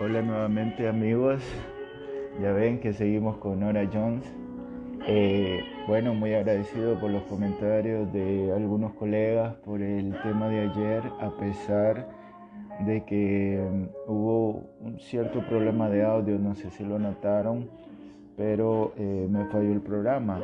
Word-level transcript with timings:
Hola 0.00 0.22
nuevamente 0.22 0.86
amigos, 0.86 1.42
ya 2.40 2.52
ven 2.52 2.78
que 2.78 2.92
seguimos 2.92 3.38
con 3.38 3.58
Nora 3.58 3.84
Jones. 3.92 4.24
Eh, 5.08 5.60
bueno, 5.88 6.14
muy 6.14 6.34
agradecido 6.34 7.00
por 7.00 7.10
los 7.10 7.24
comentarios 7.24 8.12
de 8.12 8.52
algunos 8.54 8.92
colegas 8.92 9.56
por 9.56 9.82
el 9.82 10.16
tema 10.22 10.46
de 10.46 10.70
ayer, 10.70 11.02
a 11.18 11.30
pesar 11.36 12.08
de 12.86 13.04
que 13.06 13.60
mm, 13.68 13.86
hubo 14.08 14.70
un 14.82 15.00
cierto 15.00 15.44
problema 15.48 15.88
de 15.88 16.04
audio, 16.04 16.38
no 16.38 16.54
sé 16.54 16.70
si 16.70 16.84
lo 16.84 17.00
notaron, 17.00 17.68
pero 18.36 18.92
eh, 18.96 19.26
me 19.28 19.46
falló 19.46 19.72
el 19.72 19.80
programa. 19.80 20.40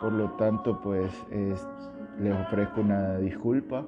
Por 0.00 0.12
lo 0.12 0.32
tanto, 0.32 0.80
pues 0.82 1.12
les 1.30 2.34
ofrezco 2.34 2.80
una 2.80 3.18
disculpa 3.18 3.86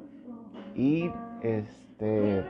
y 0.76 1.10
este 1.42 2.44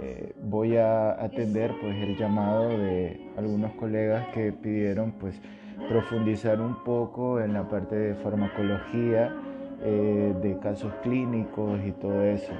eh, 0.00 0.32
voy 0.42 0.76
a 0.76 1.12
atender 1.12 1.72
pues 1.80 1.96
el 1.96 2.16
llamado 2.16 2.68
de 2.68 3.20
algunos 3.36 3.72
colegas 3.72 4.28
que 4.34 4.52
pidieron 4.52 5.12
pues 5.12 5.40
profundizar 5.88 6.60
un 6.60 6.82
poco 6.84 7.40
en 7.40 7.52
la 7.52 7.68
parte 7.68 7.96
de 7.96 8.14
farmacología, 8.14 9.34
eh, 9.82 10.34
de 10.42 10.58
casos 10.58 10.92
clínicos 11.02 11.80
y 11.86 11.92
todo 11.92 12.22
eso. 12.22 12.52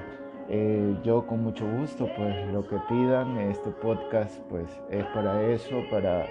Eh, 0.49 0.97
yo 1.05 1.27
con 1.27 1.45
mucho 1.45 1.65
gusto 1.79 2.09
pues 2.17 2.35
lo 2.53 2.67
que 2.67 2.77
pidan, 2.89 3.39
este 3.39 3.71
podcast 3.71 4.39
pues 4.49 4.67
es 4.91 5.05
para 5.07 5.43
eso, 5.43 5.83
para 5.91 6.27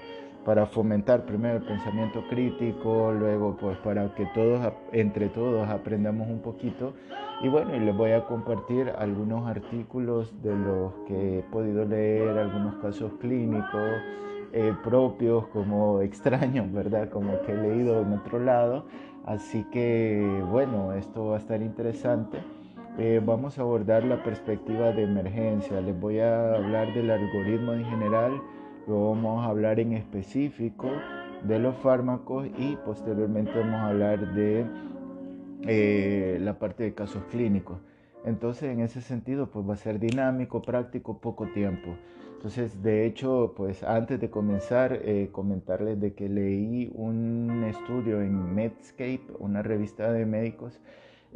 para 0.50 0.66
fomentar 0.66 1.28
primero 1.28 1.58
el 1.58 1.62
pensamiento 1.64 2.24
crítico, 2.28 3.12
luego 3.12 3.56
pues 3.56 3.78
para 3.78 4.16
que 4.16 4.26
todos, 4.34 4.74
entre 4.92 5.30
todos, 5.30 5.70
aprendamos 5.70 6.28
un 6.28 6.40
poquito. 6.40 6.94
Y 7.44 7.50
bueno, 7.50 7.76
y 7.76 7.80
les 7.80 7.96
voy 7.96 8.14
a 8.14 8.26
compartir 8.26 8.92
algunos 8.98 9.48
artículos 9.48 10.34
de 10.42 10.56
los 10.56 10.92
que 11.08 11.38
he 11.38 11.42
podido 11.44 11.86
leer, 11.86 12.36
algunos 12.36 12.78
casos 12.78 13.12
clínicos 13.22 13.92
eh, 14.52 14.74
propios 14.84 15.46
como 15.50 16.02
extraños, 16.02 16.74
¿verdad? 16.74 17.10
Como 17.10 17.40
que 17.42 17.52
he 17.52 17.56
leído 17.56 18.02
en 18.02 18.14
otro 18.14 18.40
lado. 18.40 18.86
Así 19.28 19.64
que 19.66 20.44
bueno, 20.50 20.94
esto 20.94 21.28
va 21.28 21.36
a 21.36 21.38
estar 21.38 21.62
interesante. 21.62 22.40
Eh, 22.98 23.22
vamos 23.24 23.60
a 23.60 23.62
abordar 23.62 24.04
la 24.04 24.24
perspectiva 24.24 24.94
de 24.94 25.04
emergencia. 25.04 25.80
Les 25.80 25.98
voy 26.00 26.18
a 26.22 26.56
hablar 26.56 26.92
del 26.96 27.12
algoritmo 27.12 27.74
en 27.74 27.86
general 27.86 28.42
Luego 28.90 29.12
vamos 29.12 29.46
a 29.46 29.50
hablar 29.50 29.80
en 29.80 29.94
específico 29.94 30.90
de 31.44 31.60
los 31.60 31.76
fármacos 31.76 32.48
y 32.58 32.76
posteriormente 32.84 33.52
vamos 33.56 33.76
a 33.76 33.90
hablar 33.90 34.34
de 34.34 34.66
eh, 35.68 36.40
la 36.42 36.58
parte 36.58 36.86
de 36.86 36.96
casos 36.96 37.22
clínicos. 37.30 37.78
Entonces, 38.26 38.64
en 38.64 38.80
ese 38.80 39.02
sentido, 39.02 39.52
pues 39.52 39.70
va 39.70 39.76
a 39.76 39.78
ser 39.78 40.00
dinámico, 40.00 40.64
práctico, 40.64 41.20
poco 41.20 41.46
tiempo. 41.54 41.98
Entonces, 42.34 42.82
de 42.82 43.06
hecho, 43.06 43.54
pues 43.56 43.84
antes 43.84 44.20
de 44.20 44.32
comenzar, 44.32 45.00
eh, 45.04 45.30
comentarles 45.32 46.02
de 46.02 46.16
que 46.16 46.28
leí 46.28 46.92
un 46.96 47.66
estudio 47.66 48.24
en 48.24 48.56
Medscape, 48.56 49.22
una 49.38 49.62
revista 49.62 50.12
de 50.12 50.26
médicos, 50.26 50.80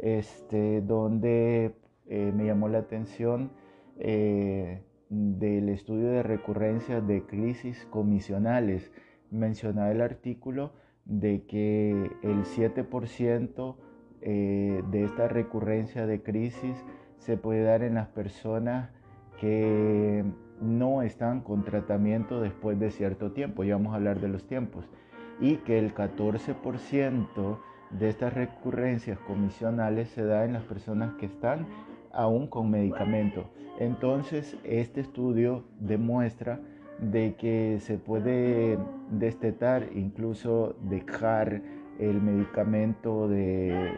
este, 0.00 0.80
donde 0.80 1.76
eh, 2.08 2.32
me 2.34 2.46
llamó 2.46 2.68
la 2.68 2.78
atención 2.78 3.52
del 5.08 5.68
estudio 5.68 6.10
de 6.10 6.22
recurrencia 6.22 7.00
de 7.00 7.22
crisis 7.22 7.86
comisionales. 7.90 8.92
Mencionaba 9.30 9.90
el 9.90 10.00
artículo 10.00 10.72
de 11.04 11.44
que 11.46 12.10
el 12.22 12.44
7% 12.44 13.76
eh, 14.20 14.82
de 14.90 15.04
esta 15.04 15.28
recurrencia 15.28 16.06
de 16.06 16.22
crisis 16.22 16.84
se 17.18 17.36
puede 17.36 17.62
dar 17.62 17.82
en 17.82 17.94
las 17.94 18.08
personas 18.08 18.90
que 19.40 20.24
no 20.60 21.02
están 21.02 21.40
con 21.40 21.64
tratamiento 21.64 22.40
después 22.40 22.78
de 22.78 22.90
cierto 22.90 23.32
tiempo, 23.32 23.64
ya 23.64 23.76
vamos 23.76 23.92
a 23.92 23.96
hablar 23.96 24.20
de 24.20 24.28
los 24.28 24.46
tiempos, 24.46 24.86
y 25.40 25.56
que 25.58 25.78
el 25.78 25.94
14% 25.94 27.58
de 27.90 28.08
estas 28.08 28.32
recurrencias 28.32 29.18
comisionales 29.20 30.08
se 30.10 30.24
da 30.24 30.44
en 30.44 30.52
las 30.52 30.64
personas 30.64 31.14
que 31.14 31.26
están 31.26 31.66
aún 32.14 32.46
con 32.46 32.70
medicamento. 32.70 33.50
Entonces, 33.78 34.56
este 34.64 35.00
estudio 35.00 35.64
demuestra 35.80 36.60
de 37.00 37.34
que 37.34 37.78
se 37.80 37.98
puede 37.98 38.78
destetar, 39.10 39.88
incluso 39.94 40.76
dejar 40.88 41.60
el 41.98 42.20
medicamento 42.20 43.28
de 43.28 43.92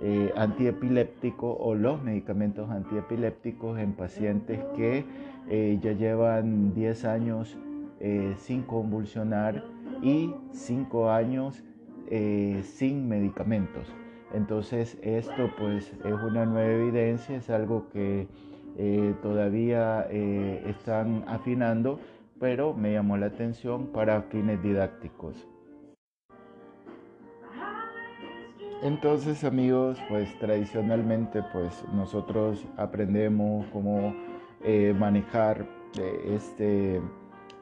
eh, 0.00 0.32
antiepiléptico 0.36 1.56
o 1.56 1.74
los 1.74 2.02
medicamentos 2.02 2.70
antiepilépticos 2.70 3.80
en 3.80 3.94
pacientes 3.94 4.60
que 4.76 5.04
eh, 5.48 5.78
ya 5.82 5.92
llevan 5.92 6.72
10 6.72 7.04
años 7.04 7.58
eh, 7.98 8.34
sin 8.36 8.62
convulsionar 8.62 9.64
y 10.02 10.32
5 10.52 11.10
años 11.10 11.64
sin 12.62 13.06
medicamentos. 13.06 13.97
Entonces 14.32 14.98
esto 15.02 15.50
pues 15.56 15.92
es 16.04 16.12
una 16.12 16.44
nueva 16.44 16.70
evidencia, 16.70 17.36
es 17.36 17.48
algo 17.48 17.88
que 17.90 18.28
eh, 18.76 19.14
todavía 19.22 20.06
eh, 20.10 20.62
están 20.66 21.24
afinando, 21.26 21.98
pero 22.38 22.74
me 22.74 22.92
llamó 22.92 23.16
la 23.16 23.26
atención 23.26 23.86
para 23.86 24.22
fines 24.22 24.62
didácticos. 24.62 25.46
Entonces 28.82 29.42
amigos, 29.42 29.98
pues 30.08 30.38
tradicionalmente 30.38 31.42
pues 31.52 31.84
nosotros 31.92 32.64
aprendemos 32.76 33.66
cómo 33.72 34.14
eh, 34.62 34.94
manejar 34.96 35.66
este 36.26 37.00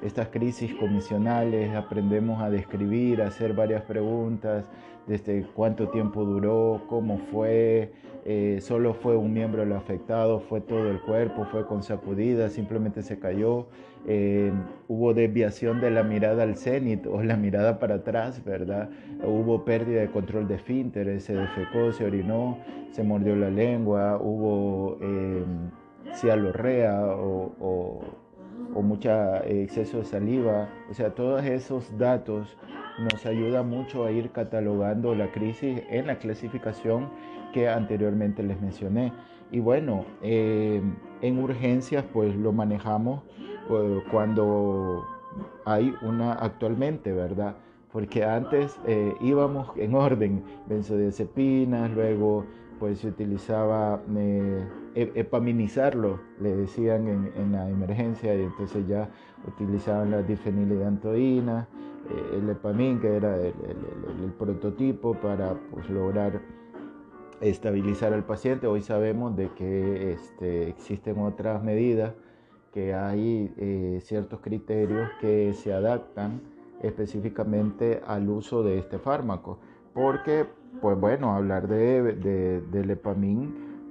estas 0.03 0.29
crisis 0.29 0.75
comisionales, 0.75 1.75
aprendemos 1.75 2.43
a 2.43 2.51
describir, 2.51 3.23
a 3.23 3.29
hacer 3.29 3.55
varias 3.55 3.83
preguntas, 3.83 4.69
desde 5.07 5.47
cuánto 5.55 5.89
tiempo 5.89 6.25
duró, 6.25 6.83
cómo 6.89 7.19
fue, 7.31 7.93
eh, 8.25 8.59
solo 8.61 8.93
fue 8.93 9.17
un 9.17 9.33
miembro 9.33 9.65
lo 9.65 9.77
afectado, 9.77 10.41
fue 10.41 10.61
todo 10.61 10.91
el 10.91 11.01
cuerpo, 11.01 11.47
fue 11.51 11.65
con 11.67 11.83
sacudida, 11.83 12.51
simplemente 12.51 13.03
se 13.03 13.19
cayó, 13.21 13.69
eh, 14.09 14.53
hubo 14.89 15.15
desviación 15.15 15.81
de 15.81 15.93
la 15.93 16.03
mirada 16.03 16.43
al 16.43 16.56
cenit 16.56 17.06
o 17.06 17.23
la 17.23 17.37
mirada 17.37 17.79
para 17.79 17.97
atrás, 17.97 18.45
¿verdad? 18.45 18.91
Hubo 19.25 19.65
pérdida 19.65 20.01
de 20.01 20.11
control 20.11 20.49
de 20.49 20.56
esfínteres, 20.56 21.25
se 21.25 21.35
defecó, 21.35 21.93
se 21.93 22.05
orinó, 22.05 22.59
se 22.91 23.05
mordió 23.05 23.37
la 23.37 23.51
lengua, 23.51 24.19
hubo 24.21 24.99
eh, 25.01 25.45
cialorrea 26.15 27.06
o 27.15 27.55
o 27.61 28.01
mucho 28.75 29.10
eh, 29.44 29.62
exceso 29.65 29.99
de 29.99 30.04
saliva. 30.04 30.69
O 30.91 30.94
sea, 30.94 31.15
todos 31.15 31.44
esos 31.44 31.97
datos 31.99 32.56
nos 32.99 33.27
ayudan 33.27 33.69
mucho 33.69 34.04
a 34.04 34.10
ir 34.10 34.31
catalogando 34.31 35.15
la 35.15 35.31
crisis 35.31 35.82
en 35.91 36.06
la 36.06 36.19
clasificación 36.19 37.10
que 37.53 37.69
anteriormente 37.69 38.43
les 38.43 38.60
mencioné. 38.60 39.12
Y 39.50 39.60
bueno, 39.60 40.05
eh, 40.22 40.82
en 41.22 41.38
urgencias 41.38 42.05
pues 42.12 42.34
lo 42.34 42.53
manejamos 42.53 43.22
eh, 43.71 44.03
cuando 44.10 45.05
hay 45.65 45.94
una 46.03 46.32
actualmente, 46.32 47.12
¿verdad? 47.12 47.56
Porque 47.93 48.25
antes 48.25 48.78
íbamos 49.22 49.69
en 49.76 49.94
orden, 49.94 50.43
benzodiazepinas, 50.66 51.91
luego 51.93 52.44
pues 52.78 53.00
se 53.00 53.09
utilizaba 53.09 54.00
eh, 54.16 54.66
e, 54.94 55.12
epaminizarlo, 55.14 56.20
le 56.41 56.56
decían 56.56 57.09
en, 57.09 57.53
la 57.53 57.69
emergencia, 57.69 58.34
y 58.34 58.42
entonces 58.42 58.87
ya 58.87 59.09
utilizaban 59.47 60.10
la 60.10 60.22
difenilidantoína, 60.22 61.69
eh, 62.10 62.37
el 62.38 62.48
epamin, 62.50 63.00
que 63.00 63.16
era 63.16 63.37
el, 63.37 63.54
prototipo 64.38 65.14
para 65.14 65.54
pues, 65.70 65.88
lograr 65.91 66.41
estabilizar 67.41 68.12
al 68.12 68.25
paciente. 68.25 68.67
Hoy 68.67 68.82
sabemos 68.82 69.37
de 69.37 69.50
que 69.50 70.12
este, 70.12 70.69
existen 70.69 71.19
otras 71.19 71.62
medidas, 71.62 72.14
que 72.72 72.94
hay 72.94 73.52
eh, 73.56 74.00
ciertos 74.02 74.40
criterios 74.40 75.08
que 75.20 75.55
se 75.55 75.72
adaptan 75.72 76.40
específicamente 76.82 78.02
al 78.06 78.29
uso 78.29 78.62
de 78.62 78.79
este 78.79 78.99
fármaco, 78.99 79.58
porque 79.94 80.46
pues 80.81 80.99
bueno, 80.99 81.34
hablar 81.34 81.69
de, 81.69 82.02
de, 82.14 82.62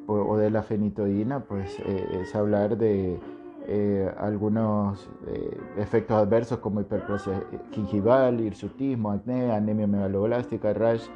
o 0.08 0.38
de 0.38 0.50
la 0.50 0.64
fenitoína, 0.64 1.42
pues 1.42 1.80
eh, 1.80 2.20
es 2.22 2.36
hablar 2.36 2.78
de 2.78 3.20
eh, 3.68 4.12
algunos 4.20 5.10
eh, 5.28 5.58
efectos 5.78 6.18
adversos 6.18 6.60
como 6.60 6.82
hiperplasia 6.82 7.44
gingival, 7.72 8.40
hirsutismo, 8.42 9.12
acné, 9.12 9.52
anemia 9.52 9.88
megaloblástica, 9.88 10.74
rash, 10.74 11.08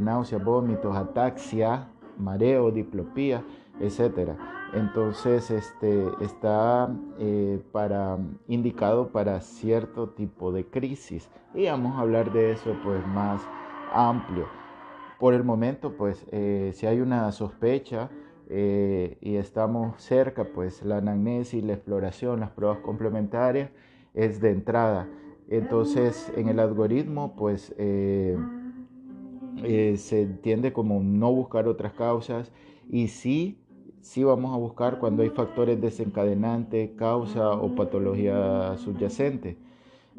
náusea, 0.00 0.38
vómitos, 0.38 0.96
ataxia, 0.96 1.88
mareo, 2.18 2.70
diplopía, 2.70 3.42
etc. 3.80 4.30
Entonces, 4.72 5.50
este, 5.50 6.06
está 6.20 6.88
para, 7.72 8.18
indicado 8.46 9.08
para 9.08 9.40
cierto 9.40 10.10
tipo 10.10 10.52
de 10.52 10.64
crisis 10.64 11.28
y 11.54 11.66
vamos 11.66 11.96
a 11.96 12.00
hablar 12.02 12.32
de 12.32 12.52
eso 12.52 12.72
pues 12.84 13.04
más 13.08 13.42
amplio. 13.92 14.57
Por 15.18 15.34
el 15.34 15.42
momento, 15.42 15.96
pues, 15.96 16.26
eh, 16.30 16.72
si 16.74 16.86
hay 16.86 17.00
una 17.00 17.32
sospecha 17.32 18.08
eh, 18.48 19.18
y 19.20 19.36
estamos 19.36 20.00
cerca, 20.00 20.44
pues 20.44 20.82
la 20.84 20.98
anamnesis, 20.98 21.62
la 21.64 21.74
exploración, 21.74 22.40
las 22.40 22.50
pruebas 22.50 22.78
complementarias 22.78 23.70
es 24.14 24.40
de 24.40 24.50
entrada. 24.50 25.08
Entonces, 25.48 26.32
en 26.36 26.48
el 26.48 26.60
algoritmo, 26.60 27.34
pues 27.36 27.74
eh, 27.78 28.36
eh, 29.64 29.96
se 29.96 30.22
entiende 30.22 30.72
como 30.72 31.00
no 31.02 31.32
buscar 31.32 31.66
otras 31.66 31.92
causas 31.94 32.52
y 32.88 33.08
sí, 33.08 33.58
sí 34.00 34.22
vamos 34.24 34.54
a 34.54 34.58
buscar 34.58 34.98
cuando 34.98 35.22
hay 35.22 35.30
factores 35.30 35.80
desencadenantes, 35.80 36.90
causa 36.96 37.52
o 37.52 37.74
patología 37.74 38.76
subyacente. 38.76 39.56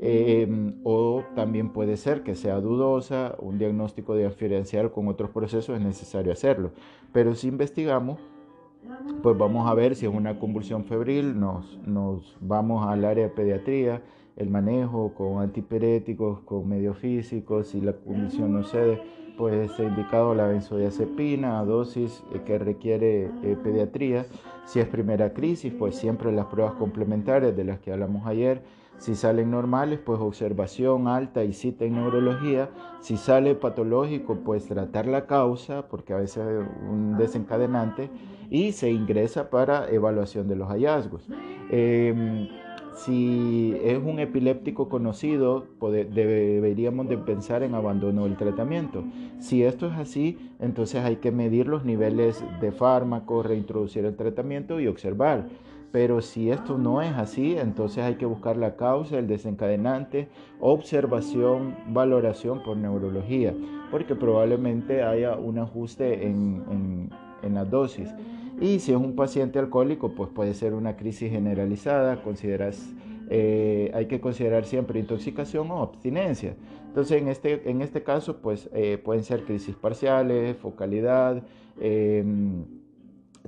Em, 0.02 0.76
o 0.86 1.24
también 1.36 1.74
puede 1.74 1.98
ser 1.98 2.24
que 2.24 2.34
sea 2.36 2.62
dudosa, 2.62 3.36
un 3.40 3.58
diagnóstico 3.58 4.16
diferencial 4.16 4.92
con 4.92 5.10
otros 5.10 5.30
procesos 5.32 5.78
es 5.78 5.84
necesario 5.84 6.32
hacerlo. 6.32 6.72
Pero 7.12 7.36
si 7.36 7.50
investigamos, 7.50 8.22
pues 9.22 9.38
vamos 9.38 9.70
a 9.70 9.74
ver 9.74 9.96
si 9.96 10.06
es 10.06 10.14
una 10.14 10.40
convulsión 10.40 10.86
febril, 10.86 11.38
nos, 11.38 11.78
nos 11.86 12.38
vamos 12.40 12.88
al 12.88 13.04
área 13.04 13.26
de 13.26 13.30
pediatría, 13.30 14.02
el 14.38 14.50
manejo 14.50 15.14
con 15.16 15.42
antipiréticos, 15.42 16.40
con 16.42 16.70
medios 16.70 16.98
físicos, 16.98 17.68
si 17.68 17.82
la 17.82 17.92
condición 17.92 18.54
no 18.54 18.64
cede, 18.64 19.02
pues 19.38 19.78
ha 19.80 19.84
indicado 19.84 20.34
la 20.34 20.48
benzodiazepina 20.48 21.60
a 21.60 21.66
dosis 21.66 22.24
eh, 22.34 22.40
que 22.46 22.58
requiere 22.58 23.26
eh, 23.44 23.58
pediatría. 23.62 24.26
Si 24.66 24.80
es 24.80 24.88
primera 24.88 25.34
crisis, 25.34 25.74
pues 25.78 25.96
siempre 25.96 26.32
las 26.32 26.46
pruebas 26.46 26.76
complementarias 26.76 27.56
de 27.56 27.66
las 27.66 27.80
que 27.80 27.92
hablamos 27.92 28.26
ayer 28.26 28.62
si 29.00 29.16
salen 29.16 29.50
normales, 29.50 30.00
pues 30.06 30.20
observación 30.20 31.08
alta 31.08 31.44
y 31.46 31.54
cita 31.54 31.86
en 31.86 31.96
neurología. 31.96 32.70
Si 33.00 33.16
sale 33.16 33.56
patológico, 33.56 34.40
pues 34.44 34.68
tratar 34.68 35.08
la 35.08 35.26
causa, 35.26 35.88
porque 35.88 36.14
a 36.14 36.18
veces 36.18 36.46
es 36.46 36.68
un 36.90 37.18
desencadenante, 37.18 38.10
y 38.50 38.74
se 38.74 38.92
ingresa 38.92 39.50
para 39.50 39.90
evaluación 39.90 40.48
de 40.50 40.58
los 40.58 40.68
hallazgos. 40.68 41.28
Em, 41.72 42.50
si 42.98 43.78
es 43.82 43.98
un 43.98 44.20
epiléptico 44.20 44.90
conocido, 44.90 45.66
deberíamos 45.80 47.08
de 47.08 47.18
pensar 47.18 47.64
en 47.64 47.74
abandono 47.74 48.26
del 48.26 48.36
tratamiento. 48.36 49.06
Si 49.40 49.64
esto 49.64 49.88
es 49.88 49.94
así, 49.94 50.38
entonces 50.60 51.06
hay 51.06 51.16
que 51.18 51.32
medir 51.32 51.68
los 51.68 51.86
niveles 51.86 52.44
de 52.60 52.74
fármaco, 52.74 53.44
reintroducir 53.44 54.04
el 54.04 54.18
tratamiento 54.18 54.82
y 54.82 54.88
observar. 54.88 55.48
Pero 55.92 56.22
si 56.22 56.52
esto 56.52 56.78
no 56.78 57.02
es 57.02 57.14
así, 57.14 57.58
entonces 57.58 58.04
hay 58.04 58.16
que 58.16 58.26
buscar 58.26 58.58
la 58.58 58.76
causa, 58.76 59.18
el 59.18 59.28
desencadenante, 59.28 60.28
observación, 60.60 61.76
valoración 61.88 62.62
por 62.62 62.78
neurología, 62.78 63.56
porque 63.90 64.16
probablemente 64.16 65.02
haya 65.02 65.36
un 65.36 65.58
ajuste 65.58 66.28
en, 66.28 67.10
la 67.54 67.66
dosis. 67.66 68.14
Y 68.62 68.80
si 68.80 68.92
es 68.92 68.98
un 68.98 69.16
paciente 69.16 69.58
alcohólico, 69.58 70.14
pues 70.14 70.30
puede 70.30 70.54
ser 70.54 70.74
una 70.74 70.96
crisis 70.96 71.32
generalizada, 71.32 72.22
consideras, 72.22 72.94
eh, 73.32 73.90
hay 73.96 74.06
que 74.06 74.20
considerar 74.20 74.66
siempre 74.66 75.00
intoxicación 75.00 75.72
o 75.72 75.82
abstinencia. 75.82 76.56
Entonces, 76.90 77.22
en 77.22 77.30
este, 77.30 77.70
en 77.70 77.82
este 77.82 78.04
caso, 78.04 78.42
pues 78.42 78.70
eh, 78.74 79.00
pueden 79.04 79.24
ser 79.24 79.44
crisis 79.44 79.76
parciales, 79.76 80.58
focalidad, 80.58 81.42
em, 81.80 82.66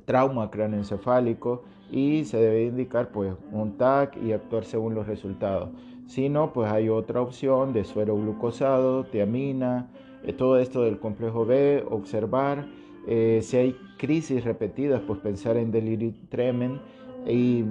trauma 0.06 0.50
cráneoencefálico, 0.50 1.64
y 1.92 2.24
se 2.24 2.38
debe 2.38 2.64
indicar 2.66 3.10
pues 3.10 3.34
un 3.52 3.78
TAC 3.78 4.18
y 4.24 4.32
actuar 4.32 4.64
según 4.64 4.96
los 4.96 5.08
resultados. 5.08 5.70
Si 6.08 6.30
no, 6.30 6.54
pues 6.54 6.72
hay 6.72 6.90
otra 6.90 7.22
opción 7.22 7.74
de 7.74 7.84
suero 7.84 8.16
glucosado, 8.16 9.06
tiamina, 9.06 9.90
eh, 10.24 10.34
todo 10.34 10.58
esto 10.58 10.84
del 10.84 11.00
complejo 11.00 11.46
B, 11.46 11.84
observar. 11.90 12.66
Eh, 13.08 13.40
si 13.44 13.58
hay 13.58 13.76
crisis 13.98 14.44
repetidas, 14.44 15.02
pues 15.02 15.20
pensar 15.20 15.58
en 15.58 15.72
delirio 15.72 16.14
tremen 16.30 16.80
y 17.28 17.66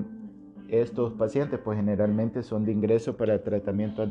estos 0.70 1.12
pacientes 1.14 1.58
pues 1.62 1.76
generalmente 1.76 2.43
son 2.43 2.64
de 2.64 2.72
ingreso 2.72 3.17
para 3.17 3.43
tratamiento 3.43 4.02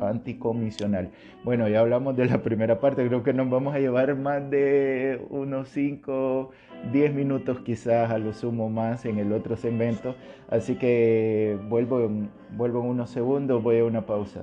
anticomisional. 0.00 1.10
Bueno, 1.44 1.68
ya 1.68 1.80
hablamos 1.80 2.16
de 2.16 2.26
la 2.26 2.42
primera 2.42 2.80
parte, 2.80 3.06
creo 3.06 3.22
que 3.22 3.32
nos 3.32 3.50
vamos 3.50 3.74
a 3.74 3.78
llevar 3.78 4.14
más 4.16 4.48
de 4.50 5.20
unos 5.30 5.68
5, 5.68 6.50
10 6.92 7.14
minutos 7.14 7.60
quizás 7.60 8.10
a 8.10 8.18
lo 8.18 8.32
sumo 8.32 8.70
más 8.70 9.04
en 9.04 9.18
el 9.18 9.32
otro 9.32 9.56
segmento, 9.56 10.14
así 10.48 10.76
que 10.76 11.58
vuelvo 11.68 12.00
en, 12.00 12.30
vuelvo 12.56 12.80
en 12.80 12.86
unos 12.90 13.10
segundos, 13.10 13.62
voy 13.62 13.78
a 13.78 13.84
una 13.84 14.06
pausa. 14.06 14.42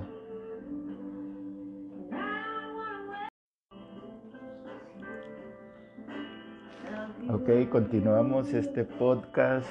Ok, 7.29 7.69
continuamos 7.69 8.53
este 8.53 8.85
podcast 8.85 9.67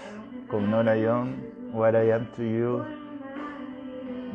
con 0.49 0.71
Nora 0.71 0.97
Young. 0.97 1.56
What 1.73 1.95
I 1.95 2.13
Am 2.13 2.27
to 2.37 2.43
You. 2.43 2.85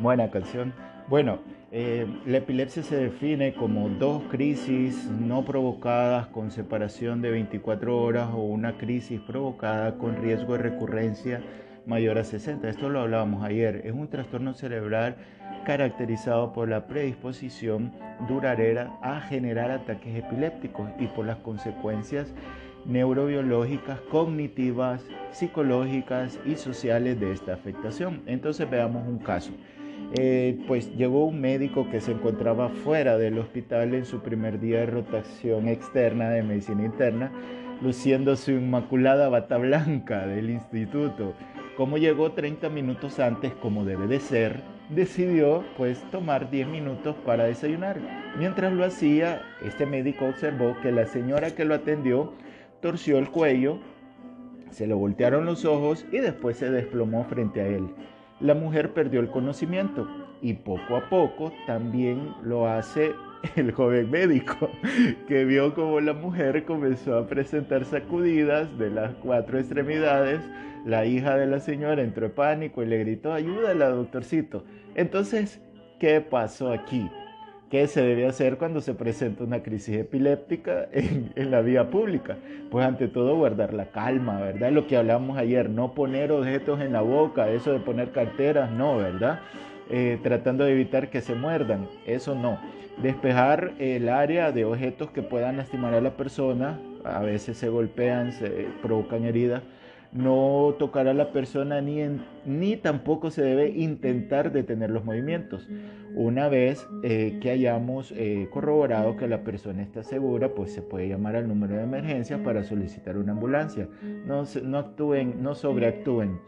Buena 0.00 0.30
canción. 0.30 0.72
Bueno, 1.08 1.40
eh, 1.70 2.06
la 2.26 2.38
epilepsia 2.38 2.82
se 2.82 2.96
define 2.96 3.54
como 3.54 3.88
dos 3.88 4.22
crisis 4.30 5.06
no 5.06 5.44
provocadas 5.44 6.26
con 6.28 6.50
separación 6.50 7.22
de 7.22 7.30
24 7.30 7.96
horas 7.96 8.30
o 8.32 8.38
una 8.38 8.76
crisis 8.76 9.20
provocada 9.20 9.96
con 9.98 10.22
riesgo 10.22 10.52
de 10.54 10.62
recurrencia 10.64 11.42
mayor 11.86 12.18
a 12.18 12.24
60. 12.24 12.68
Esto 12.68 12.88
lo 12.88 13.00
hablábamos 13.00 13.44
ayer. 13.44 13.82
Es 13.84 13.92
un 13.92 14.08
trastorno 14.08 14.54
cerebral 14.54 15.16
caracterizado 15.64 16.52
por 16.52 16.68
la 16.68 16.86
predisposición 16.86 17.92
duradera 18.28 18.92
a 19.02 19.20
generar 19.20 19.70
ataques 19.70 20.16
epilépticos 20.16 20.90
y 20.98 21.06
por 21.06 21.26
las 21.26 21.38
consecuencias 21.38 22.32
neurobiológicas, 22.84 24.00
cognitivas, 24.10 25.04
psicológicas 25.30 26.38
y 26.44 26.56
sociales 26.56 27.18
de 27.18 27.32
esta 27.32 27.54
afectación. 27.54 28.22
Entonces 28.26 28.68
veamos 28.68 29.06
un 29.06 29.18
caso. 29.18 29.52
Eh, 30.14 30.58
pues 30.66 30.94
llegó 30.94 31.24
un 31.24 31.40
médico 31.40 31.88
que 31.90 32.00
se 32.00 32.12
encontraba 32.12 32.68
fuera 32.68 33.16
del 33.16 33.38
hospital 33.38 33.94
en 33.94 34.04
su 34.04 34.20
primer 34.20 34.60
día 34.60 34.80
de 34.80 34.86
rotación 34.86 35.68
externa 35.68 36.28
de 36.28 36.42
medicina 36.42 36.84
interna, 36.84 37.32
luciendo 37.80 38.36
su 38.36 38.50
inmaculada 38.50 39.28
bata 39.28 39.56
blanca 39.56 40.26
del 40.26 40.50
instituto. 40.50 41.34
Como 41.76 41.96
llegó 41.96 42.32
30 42.32 42.68
minutos 42.68 43.18
antes, 43.18 43.54
como 43.54 43.86
debe 43.86 44.06
de 44.06 44.20
ser, 44.20 44.60
decidió 44.90 45.64
pues 45.78 45.98
tomar 46.10 46.50
10 46.50 46.68
minutos 46.68 47.16
para 47.24 47.44
desayunar. 47.44 47.98
Mientras 48.38 48.72
lo 48.72 48.84
hacía, 48.84 49.40
este 49.64 49.86
médico 49.86 50.26
observó 50.26 50.76
que 50.82 50.92
la 50.92 51.06
señora 51.06 51.54
que 51.54 51.64
lo 51.64 51.74
atendió 51.74 52.34
torció 52.82 53.16
el 53.18 53.30
cuello, 53.30 53.78
se 54.70 54.86
le 54.86 54.92
voltearon 54.92 55.46
los 55.46 55.64
ojos 55.64 56.04
y 56.12 56.18
después 56.18 56.58
se 56.58 56.70
desplomó 56.70 57.24
frente 57.24 57.62
a 57.62 57.66
él. 57.66 57.88
La 58.40 58.54
mujer 58.54 58.92
perdió 58.92 59.20
el 59.20 59.30
conocimiento 59.30 60.06
y 60.42 60.54
poco 60.54 60.96
a 60.96 61.08
poco 61.08 61.52
también 61.66 62.34
lo 62.42 62.66
hace 62.66 63.14
el 63.56 63.72
joven 63.72 64.10
médico, 64.10 64.68
que 65.28 65.44
vio 65.44 65.74
como 65.74 66.00
la 66.00 66.12
mujer 66.12 66.64
comenzó 66.64 67.16
a 67.16 67.26
presentar 67.26 67.84
sacudidas 67.84 68.76
de 68.78 68.90
las 68.90 69.14
cuatro 69.14 69.58
extremidades. 69.58 70.40
La 70.84 71.06
hija 71.06 71.36
de 71.36 71.46
la 71.46 71.60
señora 71.60 72.02
entró 72.02 72.26
en 72.26 72.32
pánico 72.32 72.82
y 72.82 72.86
le 72.86 72.98
gritó, 72.98 73.32
ayúdala, 73.32 73.88
doctorcito. 73.90 74.64
Entonces, 74.96 75.60
¿qué 76.00 76.20
pasó 76.20 76.72
aquí? 76.72 77.08
¿Qué 77.72 77.86
se 77.86 78.02
debe 78.02 78.26
hacer 78.26 78.58
cuando 78.58 78.82
se 78.82 78.92
presenta 78.92 79.44
una 79.44 79.62
crisis 79.62 79.96
epiléptica 79.96 80.88
en, 80.92 81.50
la 81.50 81.62
vía 81.62 81.88
pública? 81.88 82.36
Pues 82.70 82.84
ante 82.84 83.08
todo 83.08 83.34
guardar 83.34 83.72
la 83.72 83.86
calma, 83.86 84.38
¿verdad? 84.38 84.72
Lo 84.72 84.86
que 84.86 84.98
hablamos 84.98 85.38
ayer, 85.38 85.70
no 85.70 85.94
poner 85.94 86.32
objetos 86.32 86.82
en 86.82 86.92
la 86.92 87.00
boca, 87.00 87.48
eso 87.48 87.72
de 87.72 87.80
poner 87.80 88.10
carteras, 88.10 88.70
no, 88.70 88.98
¿verdad? 88.98 89.40
Eh, 89.88 90.18
tratando 90.22 90.64
de 90.64 90.72
evitar 90.72 91.08
que 91.08 91.22
se 91.22 91.34
muerdan, 91.34 91.88
eso 92.04 92.34
no. 92.34 92.58
Despejar 93.02 93.72
el 93.78 94.10
área 94.10 94.52
de 94.52 94.66
objetos 94.66 95.10
que 95.10 95.22
puedan 95.22 95.56
lastimar 95.56 95.94
a 95.94 96.02
la 96.02 96.14
persona, 96.14 96.78
a 97.04 97.20
veces 97.20 97.56
se 97.56 97.70
golpean, 97.70 98.32
se 98.32 98.66
provocan 98.82 99.24
heridas 99.24 99.62
no 100.12 100.74
tocar 100.78 101.08
a 101.08 101.14
la 101.14 101.32
persona 101.32 101.80
ni, 101.80 102.02
ni 102.44 102.76
tampoco 102.76 103.30
se 103.30 103.42
debe 103.42 103.70
intentar 103.70 104.52
detener 104.52 104.90
los 104.90 105.04
movimientos. 105.04 105.68
Una 106.14 106.48
vez 106.48 106.86
eh, 107.02 107.38
que 107.40 107.50
hayamos 107.50 108.12
eh, 108.12 108.48
corroborado 108.50 109.16
que 109.16 109.26
la 109.26 109.42
persona 109.42 109.82
está 109.82 110.02
segura, 110.02 110.50
pues 110.54 110.72
se 110.72 110.82
puede 110.82 111.08
llamar 111.08 111.36
al 111.36 111.48
número 111.48 111.76
de 111.76 111.84
emergencia 111.84 112.42
para 112.42 112.62
solicitar 112.62 113.16
una 113.16 113.32
ambulancia. 113.32 113.88
No, 114.26 114.44
no 114.62 114.78
actúen, 114.78 115.42
no 115.42 115.54
sobreactúen. 115.54 116.38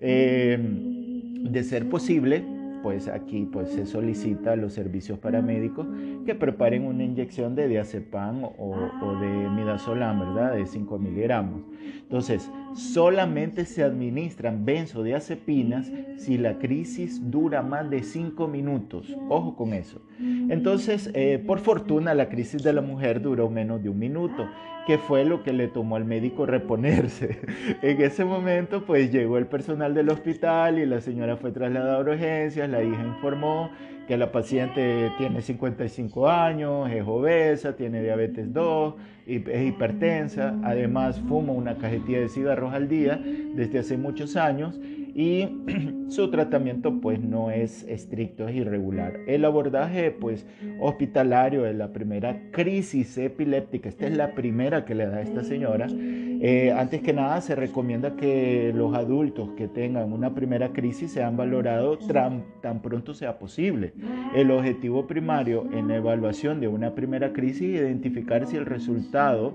Eh, 0.00 0.58
de 0.60 1.62
ser 1.62 1.88
posible, 1.88 2.44
pues 2.82 3.08
aquí 3.08 3.48
pues 3.50 3.70
se 3.70 3.86
solicita 3.86 4.52
a 4.52 4.56
los 4.56 4.74
servicios 4.74 5.18
paramédicos 5.18 5.86
que 6.26 6.34
preparen 6.34 6.84
una 6.84 7.04
inyección 7.04 7.54
de 7.54 7.66
diazepam 7.68 8.44
o, 8.44 8.76
o 9.02 9.20
de 9.20 9.48
midazolam, 9.50 10.20
¿verdad? 10.20 10.54
De 10.54 10.66
5 10.66 10.98
miligramos. 10.98 11.62
Entonces, 12.02 12.50
solamente 12.76 13.64
se 13.64 13.82
administran 13.82 14.64
benzodiazepinas 14.64 15.90
si 16.16 16.38
la 16.38 16.58
crisis 16.58 17.30
dura 17.30 17.62
más 17.62 17.88
de 17.90 18.02
5 18.02 18.46
minutos. 18.48 19.16
Ojo 19.28 19.56
con 19.56 19.72
eso. 19.72 20.00
Entonces, 20.18 21.10
eh, 21.14 21.42
por 21.44 21.58
fortuna, 21.58 22.14
la 22.14 22.28
crisis 22.28 22.62
de 22.62 22.72
la 22.72 22.82
mujer 22.82 23.20
duró 23.20 23.50
menos 23.50 23.82
de 23.82 23.88
un 23.88 23.98
minuto, 23.98 24.48
que 24.86 24.98
fue 24.98 25.24
lo 25.24 25.42
que 25.42 25.52
le 25.52 25.68
tomó 25.68 25.96
al 25.96 26.04
médico 26.04 26.46
reponerse. 26.46 27.40
en 27.82 28.00
ese 28.00 28.24
momento, 28.24 28.84
pues 28.84 29.10
llegó 29.10 29.38
el 29.38 29.46
personal 29.46 29.94
del 29.94 30.10
hospital 30.10 30.78
y 30.78 30.86
la 30.86 31.00
señora 31.00 31.36
fue 31.36 31.52
trasladada 31.52 31.96
a 31.96 32.00
urgencias, 32.00 32.68
la 32.68 32.82
hija 32.82 33.02
informó 33.04 33.70
que 34.06 34.16
la 34.16 34.30
paciente 34.30 35.10
tiene 35.18 35.42
55 35.42 36.28
años, 36.28 36.90
es 36.90 37.02
obesa, 37.06 37.74
tiene 37.74 38.02
diabetes 38.02 38.52
2, 38.52 38.94
es 39.26 39.66
hipertensa, 39.66 40.54
además 40.62 41.20
fuma 41.28 41.52
una 41.52 41.76
cajetilla 41.76 42.20
de 42.20 42.28
cigarros 42.28 42.72
al 42.72 42.88
día 42.88 43.20
desde 43.54 43.80
hace 43.80 43.96
muchos 43.96 44.36
años 44.36 44.78
y 45.16 45.48
su 46.08 46.30
tratamiento 46.30 47.00
pues 47.00 47.20
no 47.22 47.50
es 47.50 47.84
estricto, 47.84 48.46
es 48.48 48.54
irregular. 48.54 49.20
El 49.26 49.46
abordaje 49.46 50.10
pues 50.10 50.46
hospitalario 50.78 51.62
de 51.62 51.72
la 51.72 51.94
primera 51.94 52.50
crisis 52.50 53.16
epiléptica, 53.16 53.88
esta 53.88 54.06
es 54.06 54.14
la 54.14 54.34
primera 54.34 54.84
que 54.84 54.94
le 54.94 55.06
da 55.06 55.16
a 55.16 55.22
esta 55.22 55.42
señora, 55.42 55.88
eh, 55.90 56.70
antes 56.76 57.00
que 57.00 57.14
nada 57.14 57.40
se 57.40 57.54
recomienda 57.54 58.14
que 58.14 58.74
los 58.74 58.94
adultos 58.94 59.48
que 59.56 59.68
tengan 59.68 60.12
una 60.12 60.34
primera 60.34 60.74
crisis 60.74 61.12
sean 61.12 61.34
valorados 61.34 62.06
tan, 62.08 62.44
pronto 62.82 63.14
sea 63.14 63.38
posible. 63.38 63.94
El 64.34 64.50
objetivo 64.50 65.06
primario 65.06 65.66
en 65.72 65.88
la 65.88 65.96
evaluación 65.96 66.60
de 66.60 66.68
una 66.68 66.94
primera 66.94 67.32
crisis 67.32 67.76
es 67.76 67.80
identificar 67.80 68.46
si 68.46 68.56
el 68.56 68.66
resultado 68.66 69.54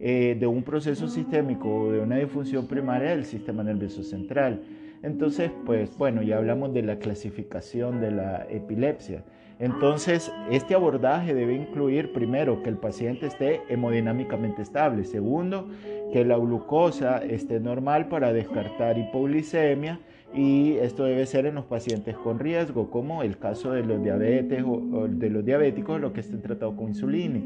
eh, 0.00 0.36
de 0.38 0.48
un 0.48 0.64
proceso 0.64 1.06
sistémico 1.06 1.72
o 1.72 1.92
de 1.92 2.00
una 2.00 2.16
disfunción 2.16 2.66
primaria 2.66 3.10
del 3.10 3.24
sistema 3.24 3.62
nervioso 3.62 4.02
central. 4.02 4.62
Entonces, 5.02 5.50
pues 5.64 5.96
bueno, 5.98 6.22
ya 6.22 6.38
hablamos 6.38 6.72
de 6.72 6.82
la 6.82 6.98
clasificación 6.98 8.00
de 8.00 8.10
la 8.10 8.46
epilepsia. 8.50 9.22
Entonces, 9.58 10.30
este 10.50 10.74
abordaje 10.74 11.32
debe 11.32 11.54
incluir 11.54 12.12
primero 12.12 12.62
que 12.62 12.68
el 12.68 12.76
paciente 12.76 13.26
esté 13.26 13.62
hemodinámicamente 13.70 14.60
estable, 14.60 15.04
segundo, 15.04 15.68
que 16.12 16.24
la 16.26 16.36
glucosa 16.36 17.24
esté 17.24 17.58
normal 17.58 18.08
para 18.08 18.34
descartar 18.34 18.98
hipoglicemia 18.98 19.98
y 20.36 20.76
esto 20.82 21.04
debe 21.04 21.24
ser 21.24 21.46
en 21.46 21.54
los 21.54 21.64
pacientes 21.64 22.14
con 22.16 22.38
riesgo, 22.38 22.90
como 22.90 23.22
el 23.22 23.38
caso 23.38 23.72
de 23.72 23.82
los 23.82 24.02
diabetes 24.02 24.62
o, 24.66 25.08
de 25.08 25.30
los 25.30 25.44
diabéticos, 25.44 25.98
los 25.98 26.12
que 26.12 26.20
estén 26.20 26.42
tratados 26.42 26.74
con 26.74 26.88
insulina. 26.88 27.40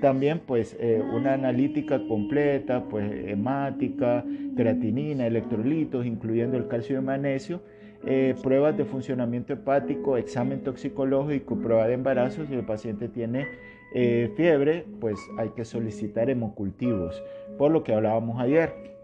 También 0.00 0.40
pues 0.44 0.76
eh, 0.80 1.00
una 1.00 1.34
analítica 1.34 2.00
completa, 2.08 2.84
pues 2.90 3.08
hemática, 3.28 4.24
creatinina, 4.56 5.28
electrolitos, 5.28 6.04
incluyendo 6.06 6.56
el 6.56 6.66
calcio 6.66 6.98
y 6.98 7.02
magnesio, 7.02 7.60
eh, 8.04 8.34
pruebas 8.42 8.76
de 8.76 8.84
funcionamiento 8.84 9.52
hepático, 9.52 10.16
examen 10.16 10.64
toxicológico, 10.64 11.56
prueba 11.56 11.86
de 11.86 11.94
embarazo. 11.94 12.44
Si 12.46 12.54
el 12.54 12.64
paciente 12.64 13.08
tiene 13.08 13.46
eh, 13.94 14.32
fiebre, 14.36 14.84
pues 15.00 15.18
hay 15.38 15.50
que 15.50 15.64
solicitar 15.64 16.30
hemocultivos, 16.30 17.22
por 17.58 17.70
lo 17.70 17.84
que 17.84 17.94
hablábamos 17.94 18.40
ayer. 18.40 18.97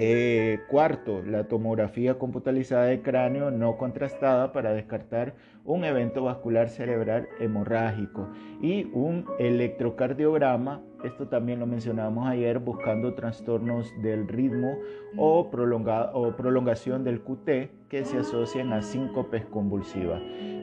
Eh, 0.00 0.60
cuarto, 0.68 1.22
la 1.24 1.48
tomografía 1.48 2.20
computarizada 2.20 2.84
de 2.84 3.02
cráneo 3.02 3.50
no 3.50 3.76
contrastada 3.76 4.52
para 4.52 4.72
descartar 4.72 5.34
un 5.64 5.84
evento 5.84 6.22
vascular 6.22 6.68
cerebral 6.68 7.26
hemorrágico 7.40 8.28
y 8.62 8.84
un 8.92 9.26
electrocardiograma, 9.40 10.82
esto 11.04 11.28
también 11.28 11.60
lo 11.60 11.66
mencionábamos 11.66 12.28
ayer, 12.28 12.58
buscando 12.58 13.14
trastornos 13.14 13.92
del 14.02 14.26
ritmo 14.26 14.76
o, 15.16 15.40
o 15.40 16.36
prolongación 16.36 17.04
del 17.04 17.20
QT 17.20 17.88
que 17.88 18.04
se 18.04 18.18
asocian 18.18 18.72
a 18.72 18.82
síncopes 18.82 19.44
convulsivas. 19.46 20.20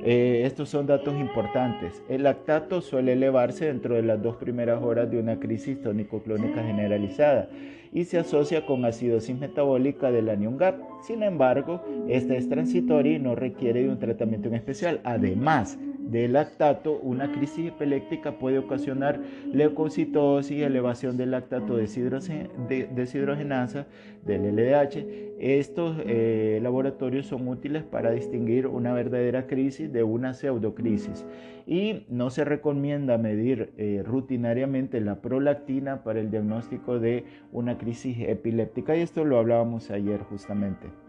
Eh, 0.08 0.44
estos 0.46 0.70
son 0.70 0.86
datos 0.86 1.16
importantes. 1.16 2.04
El 2.10 2.24
lactato 2.24 2.82
suele 2.82 3.14
elevarse 3.14 3.66
dentro 3.66 3.96
de 3.96 4.04
las 4.04 4.22
dos 4.22 4.36
primeras 4.36 4.84
horas 4.84 5.10
de 5.10 5.20
una 5.20 5.40
crisis 5.40 5.82
tónico-clónica 5.82 6.64
generalizada 6.64 7.50
y 7.92 8.04
se 8.04 8.20
asocia 8.20 8.66
con 8.66 8.84
acidosis 8.84 9.40
metabólica 9.40 10.12
del 10.12 10.30
anion 10.30 10.58
gap. 10.58 10.76
Sin 11.02 11.24
embargo, 11.24 11.82
esta 12.08 12.36
es 12.36 12.50
transitoria 12.50 13.14
y 13.14 13.20
no 13.20 13.36
requiere 13.36 13.84
de 13.84 13.90
un 13.90 14.00
tratamiento 14.00 14.50
en 14.50 14.56
especial. 14.56 15.00
Además 15.06 15.80
del 16.10 16.34
lactato, 16.34 17.00
una 17.02 17.32
crisis 17.32 17.68
epiléptica 17.68 18.38
puede 18.38 18.60
ocasionar 18.60 19.20
leucocitosis, 19.52 20.62
elevación 20.62 21.18
del 21.18 21.32
lactato 21.32 21.78
deshidrogenasa, 21.78 23.88
del 24.24 24.56
LDH. 24.56 25.06
Estos 25.40 25.98
eh, 26.06 26.60
laboratorios 26.62 27.28
son 27.28 27.48
útiles 27.48 27.84
para 27.84 28.12
distinguir 28.12 28.68
una 28.68 28.94
verdadera 28.94 29.48
crisis 29.48 29.92
de 29.92 30.04
una 30.04 30.34
pseudocrisis 30.34 31.26
y 31.68 32.06
no 32.10 32.30
se 32.30 32.46
recomienda 32.46 33.18
medir 33.18 33.74
eh, 33.78 34.04
rutinariamente 34.06 35.02
la 35.02 35.22
prolactina 35.22 36.04
para 36.04 36.20
el 36.20 36.30
diagnóstico 36.30 37.00
de 37.00 37.26
una 37.52 37.78
crisis 37.78 38.18
epiléptica 38.20 38.96
y 38.96 39.02
esto 39.02 39.26
lo 39.26 39.40
hablábamos 39.40 39.90
ayer 39.90 40.22
justamente. 40.22 41.05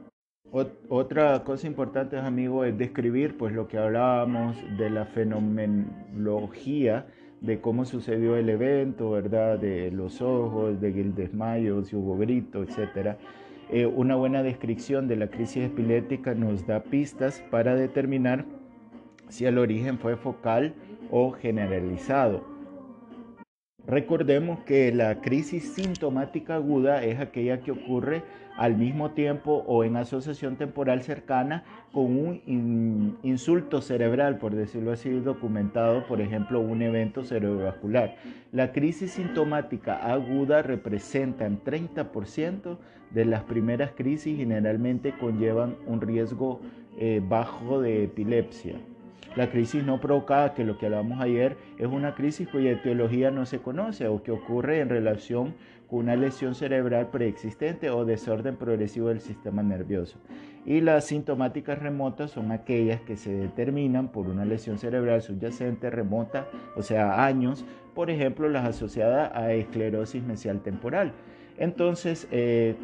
Otra 0.53 1.43
cosa 1.45 1.67
importante, 1.67 2.17
amigos, 2.17 2.69
es 2.69 2.79
describir 2.79 3.37
pues 3.37 3.53
lo 3.53 3.69
que 3.69 3.79
hablábamos 3.79 4.57
de 4.79 4.91
la 4.91 5.05
fenomenología 5.05 7.07
de 7.41 7.61
cómo 7.61 7.85
sucedió 7.85 8.37
el 8.37 8.49
evento, 8.49 9.11
¿verdad? 9.11 9.59
De 9.59 9.91
los 9.91 10.23
ojos, 10.23 10.81
de 10.81 10.89
el 10.89 11.15
desmayo, 11.15 11.85
si 11.85 11.97
hubo 11.97 12.17
grito, 12.17 12.63
etc. 12.63 13.17
Eh, 13.71 13.87
una 13.87 14.17
buena 14.17 14.43
descripción 14.43 15.09
de 15.09 15.17
la 15.17 15.29
crisis 15.29 15.65
epiléptica 15.65 16.35
nos 16.35 16.67
da 16.67 16.83
pistas 16.83 17.43
para 17.51 17.75
determinar 17.75 18.45
si 19.29 19.45
el 19.45 19.59
origen 19.59 19.99
fue 19.99 20.17
focal 20.17 20.75
o 21.11 21.33
generalizado. 21.33 22.56
Recordemos 23.87 24.59
que 24.61 24.93
la 24.93 25.21
crisis 25.21 25.75
sintomática 25.75 26.57
aguda 26.57 27.05
es 27.05 27.21
aquella 27.21 27.61
que 27.61 27.71
ocurre 27.71 28.25
al 28.57 28.77
mismo 28.77 29.13
tiempo 29.13 29.63
o 29.67 29.85
en 29.85 29.97
asociación 29.97 30.57
temporal 30.57 31.03
cercana 31.03 31.63
con 31.93 32.05
un 32.05 33.19
insulto 33.23 33.81
cerebral, 33.81 34.39
por 34.39 34.57
decirlo 34.57 34.91
así, 34.91 35.11
documentado, 35.11 36.05
por 36.07 36.21
ejemplo, 36.21 36.59
un 36.59 36.83
evento 36.83 37.23
cerebrovascular. 37.23 38.17
La 38.51 38.73
crisis 38.73 39.13
sintomática 39.13 39.97
aguda 40.11 40.63
representa 40.63 41.47
en 41.47 41.63
30% 41.63 42.79
de 43.11 43.25
las 43.25 43.45
primeras 43.45 43.93
crisis, 43.93 44.37
generalmente 44.37 45.15
conllevan 45.17 45.77
un 45.87 46.01
riesgo 46.01 46.61
eh, 46.99 47.23
bajo 47.23 47.81
de 47.81 48.05
epilepsia. 48.05 48.81
La 49.37 49.51
crisis 49.51 49.85
no 49.85 50.01
provocada, 50.01 50.55
que 50.55 50.65
lo 50.65 50.79
que 50.79 50.87
hablábamos 50.87 51.21
ayer, 51.21 51.59
es 51.79 51.87
una 51.87 52.15
crisis 52.15 52.49
cuya 52.49 52.73
etiología 52.73 53.31
no 53.31 53.45
se 53.45 53.59
conoce 53.59 54.09
o 54.09 54.23
que 54.23 54.33
ocurre 54.33 54.81
en 54.81 54.89
relación 54.89 55.55
con 55.89 56.01
una 56.01 56.17
lesión 56.17 56.55
cerebral 56.55 57.11
preexistente 57.11 57.91
o 57.91 58.07
desorden 58.07 58.57
progresivo 58.57 59.09
del 59.09 59.21
sistema 59.21 59.63
nervioso. 59.63 60.19
Y 60.65 60.81
las 60.81 61.05
sintomáticas 61.05 61.79
remotas 61.79 62.31
son 62.31 62.51
aquellas 62.51 63.03
que 63.03 63.17
se 63.17 63.33
determinan 63.33 64.09
por 64.09 64.27
una 64.27 64.47
lesión 64.47 64.79
cerebral 64.79 65.23
subyacente 65.23 65.91
remota, 65.91 66.49
o 66.75 66.83
sea, 66.83 67.25
años, 67.25 67.65
por 67.95 68.11
ejemplo, 68.11 68.49
las 68.49 68.65
asociadas 68.65 69.31
a 69.35 69.53
esclerosis 69.53 70.25
mesial 70.25 70.63
temporal. 70.63 71.13
Entonces, 71.59 72.27
40% 72.31 72.33
eh, 72.33 72.75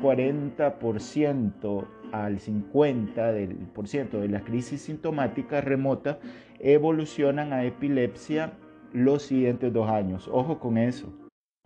al 2.13 2.39
50% 2.39 4.11
de 4.11 4.29
las 4.29 4.43
crisis 4.43 4.83
sintomáticas 4.83 5.65
remotas 5.65 6.19
evolucionan 6.61 7.53
a 7.53 7.65
epilepsia 7.65 8.53
los 8.93 9.23
siguientes 9.23 9.73
dos 9.73 9.89
años. 9.89 10.29
Ojo 10.33 10.61
con 10.61 10.79
eso. 10.79 11.13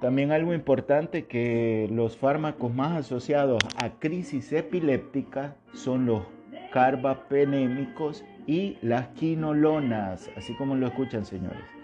También 0.00 0.30
algo 0.30 0.54
importante 0.54 1.26
que 1.26 1.88
los 1.90 2.16
fármacos 2.16 2.72
más 2.74 2.92
asociados 2.92 3.62
a 3.82 3.98
crisis 3.98 4.52
epiléptica 4.52 5.56
son 5.72 6.06
los 6.06 6.22
carbapenémicos 6.70 8.24
y 8.46 8.76
las 8.82 9.08
quinolonas, 9.08 10.30
así 10.36 10.54
como 10.54 10.76
lo 10.76 10.86
escuchan 10.86 11.24
señores. 11.24 11.75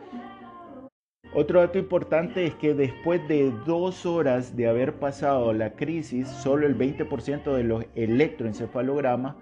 Otro 1.35 1.61
dato 1.61 1.79
importante 1.79 2.45
es 2.45 2.55
que 2.57 2.75
después 2.75 3.27
de 3.27 3.51
dos 3.65 4.05
horas 4.05 4.55
de 4.55 4.69
haber 4.69 4.93
pasado 4.95 5.55
la 5.55 5.73
crisis, 5.73 6.29
solo 6.29 6.67
el 6.67 6.77
20% 6.77 7.55
de 7.55 7.65
los 7.65 7.87
electroencefalogramas 7.95 9.37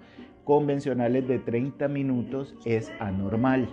convencionales 0.45 1.27
de 1.27 1.39
30 1.39 1.89
minutos 1.89 2.55
es 2.63 2.93
anormal. 2.99 3.67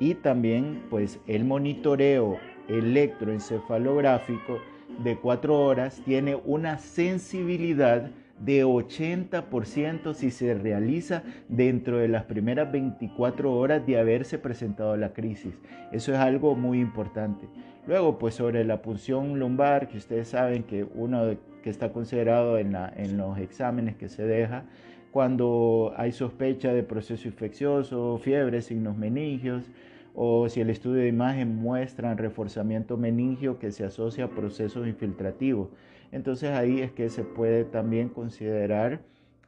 Y 0.00 0.14
también 0.14 0.82
pues 0.90 1.20
el 1.28 1.44
monitoreo 1.44 2.38
electroencefalográfico 2.68 4.58
de 5.04 5.16
4 5.16 5.60
horas 5.60 6.02
tiene 6.04 6.34
una 6.34 6.78
sensibilidad 6.78 8.10
de 8.44 8.64
80% 8.64 10.14
si 10.14 10.30
se 10.30 10.54
realiza 10.54 11.22
dentro 11.48 11.98
de 11.98 12.08
las 12.08 12.24
primeras 12.24 12.72
24 12.72 13.52
horas 13.52 13.86
de 13.86 13.98
haberse 13.98 14.38
presentado 14.38 14.96
la 14.96 15.12
crisis. 15.12 15.54
Eso 15.92 16.12
es 16.12 16.18
algo 16.18 16.56
muy 16.56 16.80
importante. 16.80 17.46
Luego, 17.86 18.18
pues 18.18 18.34
sobre 18.34 18.64
la 18.64 18.82
punción 18.82 19.38
lumbar, 19.38 19.88
que 19.88 19.98
ustedes 19.98 20.28
saben 20.28 20.64
que 20.64 20.84
uno 20.84 21.36
que 21.62 21.70
está 21.70 21.92
considerado 21.92 22.58
en, 22.58 22.76
en 22.96 23.16
los 23.16 23.38
exámenes 23.38 23.96
que 23.96 24.08
se 24.08 24.24
deja, 24.24 24.64
cuando 25.12 25.92
hay 25.96 26.10
sospecha 26.10 26.72
de 26.72 26.82
proceso 26.82 27.28
infeccioso, 27.28 28.18
fiebre, 28.18 28.62
signos 28.62 28.96
meningios, 28.96 29.70
o 30.14 30.48
si 30.48 30.60
el 30.60 30.70
estudio 30.70 31.02
de 31.02 31.08
imagen 31.08 31.56
muestra 31.56 32.14
reforzamiento 32.14 32.96
meningio 32.96 33.58
que 33.58 33.72
se 33.72 33.84
asocia 33.84 34.26
a 34.26 34.30
procesos 34.30 34.86
infiltrativos. 34.86 35.68
Entonces 36.10 36.50
ahí 36.50 36.80
es 36.80 36.92
que 36.92 37.08
se 37.08 37.24
puede 37.24 37.64
también 37.64 38.08
considerar 38.08 39.00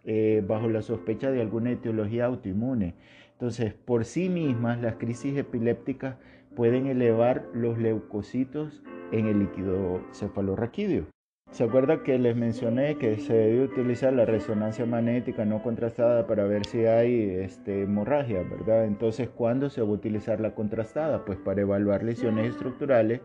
eh, 0.04 0.42
bajo 0.46 0.68
la 0.68 0.82
sospecha 0.82 1.30
de 1.30 1.40
alguna 1.40 1.70
etiología 1.72 2.26
autoinmune. 2.26 2.94
Entonces, 3.32 3.74
por 3.74 4.04
sí 4.04 4.28
mismas, 4.28 4.80
las 4.80 4.94
crisis 4.94 5.36
epilépticas 5.36 6.16
pueden 6.54 6.86
elevar 6.86 7.46
los 7.52 7.78
leucocitos 7.78 8.82
en 9.12 9.26
el 9.26 9.40
líquido 9.40 10.00
cefalorraquídeo. 10.12 11.06
¿Se 11.54 11.62
acuerda 11.62 12.02
que 12.02 12.18
les 12.18 12.34
mencioné 12.34 12.96
que 12.96 13.16
se 13.16 13.32
debe 13.32 13.62
utilizar 13.66 14.12
la 14.12 14.24
resonancia 14.24 14.86
magnética 14.86 15.44
no 15.44 15.62
contrastada 15.62 16.26
para 16.26 16.42
ver 16.46 16.66
si 16.66 16.84
hay 16.84 17.30
este, 17.30 17.82
hemorragia, 17.82 18.42
verdad? 18.42 18.86
Entonces, 18.86 19.28
¿cuándo 19.28 19.70
se 19.70 19.80
va 19.80 19.86
a 19.86 19.92
utilizar 19.92 20.40
la 20.40 20.56
contrastada? 20.56 21.24
Pues 21.24 21.38
para 21.38 21.60
evaluar 21.60 22.02
lesiones 22.02 22.50
estructurales 22.50 23.20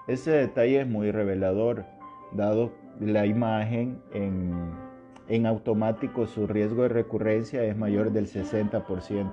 Ese 0.08 0.30
detalle 0.30 0.82
es 0.82 0.86
muy 0.86 1.10
revelador, 1.10 1.84
dado 2.32 2.72
la 3.00 3.26
imagen 3.26 3.98
en 4.14 4.85
en 5.28 5.46
automático 5.46 6.26
su 6.26 6.46
riesgo 6.46 6.82
de 6.82 6.88
recurrencia 6.88 7.64
es 7.64 7.76
mayor 7.76 8.12
del 8.12 8.26
60%. 8.26 9.32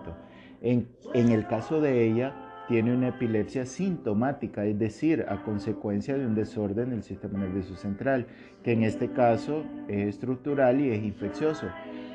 En, 0.61 0.87
en, 1.13 1.29
el 1.31 1.47
caso 1.47 1.81
de 1.81 2.05
ella, 2.05 2.33
tiene 2.67 2.93
una 2.93 3.09
epilepsia 3.09 3.65
sintomática, 3.65 4.65
es 4.65 4.79
decir, 4.79 5.25
a 5.27 5.43
consecuencia 5.43 6.17
de 6.17 6.25
un 6.25 6.35
desorden 6.35 6.91
del 6.91 7.03
sistema 7.03 7.39
nervioso 7.39 7.75
central, 7.75 8.27
que 8.63 8.71
en 8.71 8.83
este 8.83 9.11
caso 9.11 9.63
es 9.87 10.07
estructural 10.07 10.79
y 10.79 10.91
es 10.91 11.03
infeccioso. 11.03 11.67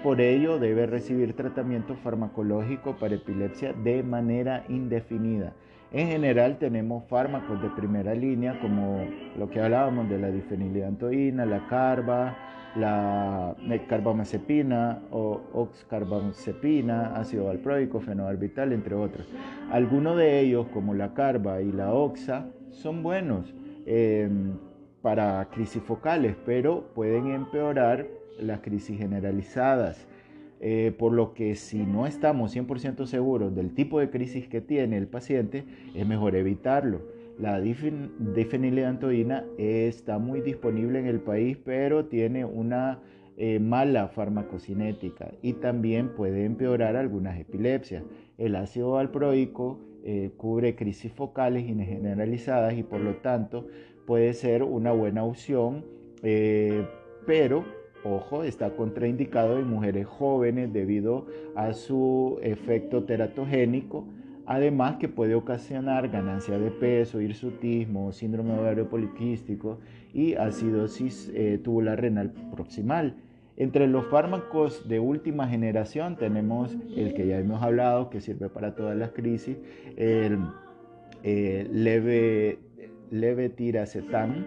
Por 0.03 0.21
ello, 0.21 0.59
debe 0.59 0.87
recibir 0.87 1.35
tratamiento 1.35 1.97
farmacológico 1.97 2.97
para 2.97 3.17
epilepsia 3.17 3.73
de 3.73 4.03
manera 4.03 4.65
indefinida. 4.69 5.53
En 5.91 6.09
general 6.09 6.59
tenemos 6.59 7.05
fármacos 7.09 7.61
de 7.63 7.71
primera 7.71 8.15
línea 8.15 8.61
como 8.61 9.05
lo 9.37 9.49
que 9.51 9.61
hablábamos 9.61 10.09
de 10.09 10.19
la 10.19 10.31
difenilidantoína, 10.31 11.47
la 11.47 11.67
carba, 11.67 12.37
la 12.77 13.57
carbamazepina 13.89 15.03
o 15.11 15.41
oxcarbamazepina, 15.53 17.15
ácido 17.17 17.47
valproico, 17.47 18.01
fenobarbital, 18.01 18.73
entre 18.73 18.95
otros. 18.95 19.27
Algunos 19.71 20.17
de 20.17 20.41
ellos, 20.41 20.67
como 20.73 20.95
la 20.95 21.15
carba 21.15 21.61
y 21.61 21.73
la 21.73 21.93
oxa, 21.93 22.47
son 22.71 23.03
buenos 23.03 23.55
em, 23.87 24.53
para 25.03 25.49
crisis 25.51 25.83
focales, 25.83 26.37
pero 26.45 26.85
pueden 26.95 27.29
empeorar 27.29 28.07
las 28.39 28.61
crisis 28.61 28.99
generalizadas. 28.99 30.07
Eh, 30.61 30.93
por 30.99 31.13
lo 31.13 31.35
que 31.35 31.55
si 31.55 31.87
no 31.87 32.09
estamos 32.09 32.57
100% 32.57 33.07
seguros 33.07 33.55
del 33.55 33.75
tipo 33.75 34.01
de 34.01 34.11
crisis 34.11 34.49
que 34.49 34.61
tiene 34.61 34.97
el 34.97 35.07
paciente, 35.07 35.65
es 35.95 36.07
mejor 36.07 36.35
evitarlo. 36.35 37.01
La 37.39 37.61
difenilidantoína 37.61 39.45
está 39.59 40.19
muy 40.19 40.41
disponible 40.41 40.99
en 40.99 41.07
el 41.07 41.21
país, 41.21 41.57
pero 41.65 42.07
tiene 42.07 42.45
una 42.45 42.99
eh, 43.37 43.61
mala 43.61 44.09
farmacocinética 44.09 45.31
y 45.41 45.53
también 45.53 46.09
puede 46.17 46.45
empeorar 46.45 46.97
algunas 46.97 47.39
epilepsias. 47.39 48.03
El 48.37 48.57
ácido 48.57 48.91
valproico 48.93 49.79
eh, 50.03 50.33
cubre 50.37 50.75
crisis 50.75 51.13
focales 51.13 51.65
generalizadas 51.65 52.75
y 52.77 52.83
por 52.83 52.99
lo 52.99 53.15
tanto 53.19 53.69
puede 54.05 54.33
ser 54.33 54.65
una 54.65 54.91
buena 54.91 55.23
opción, 55.23 55.85
eh, 56.25 56.85
pero 57.27 57.65
ojo, 58.03 58.43
está 58.43 58.75
contraindicado 58.75 59.61
en 59.61 59.69
mujeres 59.69 60.07
jóvenes 60.07 60.73
debido 60.73 61.27
a 61.55 61.75
su 61.75 62.41
efecto 62.43 63.05
teratogénico 63.05 64.09
Además 64.51 64.97
que 64.97 65.11
puede 65.11 65.35
ocasionar 65.35 66.09
ganancia 66.09 66.59
de 66.59 66.71
peso, 66.71 67.21
hirsutismo, 67.21 68.13
síndrome 68.13 68.59
ovario 68.59 68.89
poliquístico 68.89 69.79
y 70.15 70.37
acidosis 70.37 71.31
eh, 71.35 71.61
tubular 71.63 72.01
renal 72.01 72.33
proximal. 72.51 73.15
Entre 73.59 73.87
los 73.87 74.07
fármacos 74.07 74.89
de 74.89 75.01
última 75.01 75.49
generación 75.49 76.17
tenemos 76.17 76.75
el 76.97 77.13
que 77.13 77.27
ya 77.27 77.39
hemos 77.39 77.63
hablado, 77.63 78.09
que 78.09 78.23
sirve 78.23 78.49
para 78.49 78.75
todas 78.75 78.97
las 78.97 79.11
crisis, 79.11 79.59
el 79.99 80.39
eh, 81.25 81.69
leve, 81.71 82.59
levetiracetam, 83.11 84.47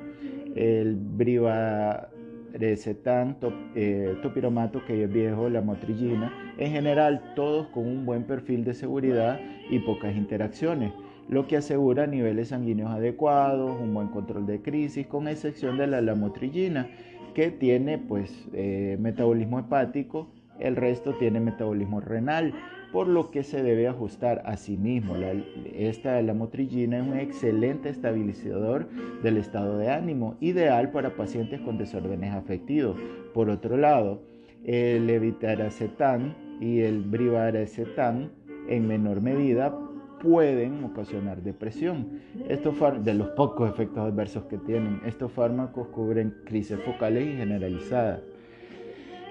el 0.56 0.96
briva 0.96 2.10
Recetan, 2.54 3.38
eh, 3.76 4.18
topiromato, 4.22 4.84
que 4.86 5.04
es 5.04 5.12
viejo, 5.12 5.50
la 5.50 5.62
motrillina, 5.62 6.54
en 6.58 6.72
general 6.72 7.34
todos 7.36 7.68
con 7.68 7.88
un 7.88 8.06
buen 8.06 8.24
perfil 8.24 8.64
de 8.64 8.74
seguridad 8.74 9.40
y 9.70 9.80
pocas 9.80 10.16
interacciones, 10.16 10.92
lo 11.30 11.48
que 11.48 11.58
asegura 11.58 12.08
niveles 12.08 12.50
sanguíneos 12.50 12.92
adecuados, 12.92 13.80
un 13.80 13.94
buen 13.94 14.08
control 14.10 14.46
de 14.46 14.62
crisis, 14.62 15.08
con 15.08 15.28
excepción 15.28 15.78
de 15.78 15.88
la 15.88 16.02
lamotrigina, 16.02 16.90
que 17.34 17.52
tiene 17.52 17.98
pues 17.98 18.48
eh, 18.54 18.98
metabolismo 19.00 19.60
hepático, 19.60 20.28
el 20.62 20.76
resto 20.76 21.15
tiene 21.15 21.39
metabolismo 21.39 22.00
renal 22.00 22.54
por 22.91 23.08
lo 23.08 23.32
que 23.32 23.43
se 23.43 23.63
debe 23.63 23.88
ajustar 23.88 24.41
a 24.45 24.58
sí 24.58 24.78
mismo. 24.78 25.15
La, 25.15 25.32
esta 25.74 26.21
lamotrigina 26.21 26.97
es 27.00 27.08
un 27.08 27.17
excelente 27.17 27.89
estabilizador 27.89 28.89
del 29.24 29.38
estado 29.38 29.78
de 29.78 29.89
ánimo, 29.89 30.36
ideal 30.41 30.91
para 30.91 31.15
pacientes 31.15 31.62
con 31.62 31.78
desórdenes 31.78 32.34
afectivos. 32.34 32.97
Por 33.34 33.50
otro 33.50 33.78
lado, 33.78 34.21
el 34.65 35.08
levitaracetam 35.08 36.34
y 36.60 36.82
el 36.82 37.02
brivaracetam 37.02 38.30
en 38.67 38.88
menor 38.88 39.21
medida 39.21 39.76
pueden 40.21 40.84
ocasionar 40.84 41.41
depresión. 41.41 42.19
Estos 42.47 42.76
de 43.04 43.13
los 43.13 43.30
pocos 43.30 43.69
efectos 43.69 44.00
adversos 44.00 44.43
que 44.45 44.58
tienen, 44.58 45.02
estos 45.06 45.32
fármacos 45.32 45.88
cubren 45.88 46.36
crisis 46.45 46.78
focales 46.86 47.26
y 47.26 47.38
generalizadas. 47.38 48.21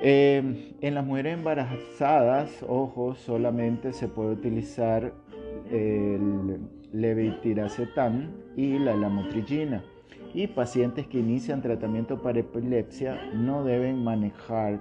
Em, 0.03 0.73
en 0.81 0.95
las 0.95 1.05
mujeres 1.05 1.35
embarazadas, 1.35 2.65
ojo, 2.67 3.15
solamente 3.15 3.93
se 3.93 4.09
puede 4.09 4.33
utilizar 4.33 5.13
el 5.71 6.59
levitiracetam 6.93 8.31
y 8.57 8.79
la 8.79 8.97
lamotrigina. 8.97 9.85
Y 10.33 10.47
pacientes 10.47 11.07
que 11.07 11.19
inician 11.19 11.61
tratamiento 11.61 12.23
para 12.23 12.41
epilepsia 12.41 13.31
no 13.35 13.63
deben 13.65 14.03
manejar 14.03 14.81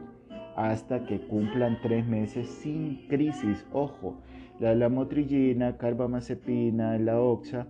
hasta 0.55 1.05
que 1.05 1.19
cumplan 1.19 1.79
tres 1.81 2.05
meses 2.07 2.47
sin 2.47 3.07
crisis. 3.07 3.65
Ojo, 3.73 4.21
la 4.59 4.73
lamotrigina, 4.73 5.77
carbamazepina, 5.77 6.97
la 6.97 7.19
oxa, 7.19 7.67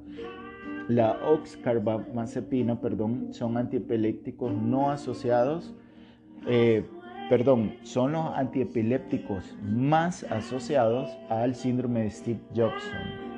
la 0.87 1.17
oxcarbamazepina, 1.27 2.79
perdón, 2.79 3.29
son 3.31 3.57
antiepilépticos 3.57 4.53
no 4.53 4.91
asociados. 4.91 5.75
Eh, 6.47 6.85
perdón, 7.29 7.75
son 7.83 8.13
los 8.13 8.25
antiepilépticos 8.35 9.55
más 9.61 10.23
asociados 10.23 11.15
al 11.29 11.53
síndrome 11.53 12.01
de 12.01 12.09
Steve 12.09 12.39
Jobson. 12.55 13.29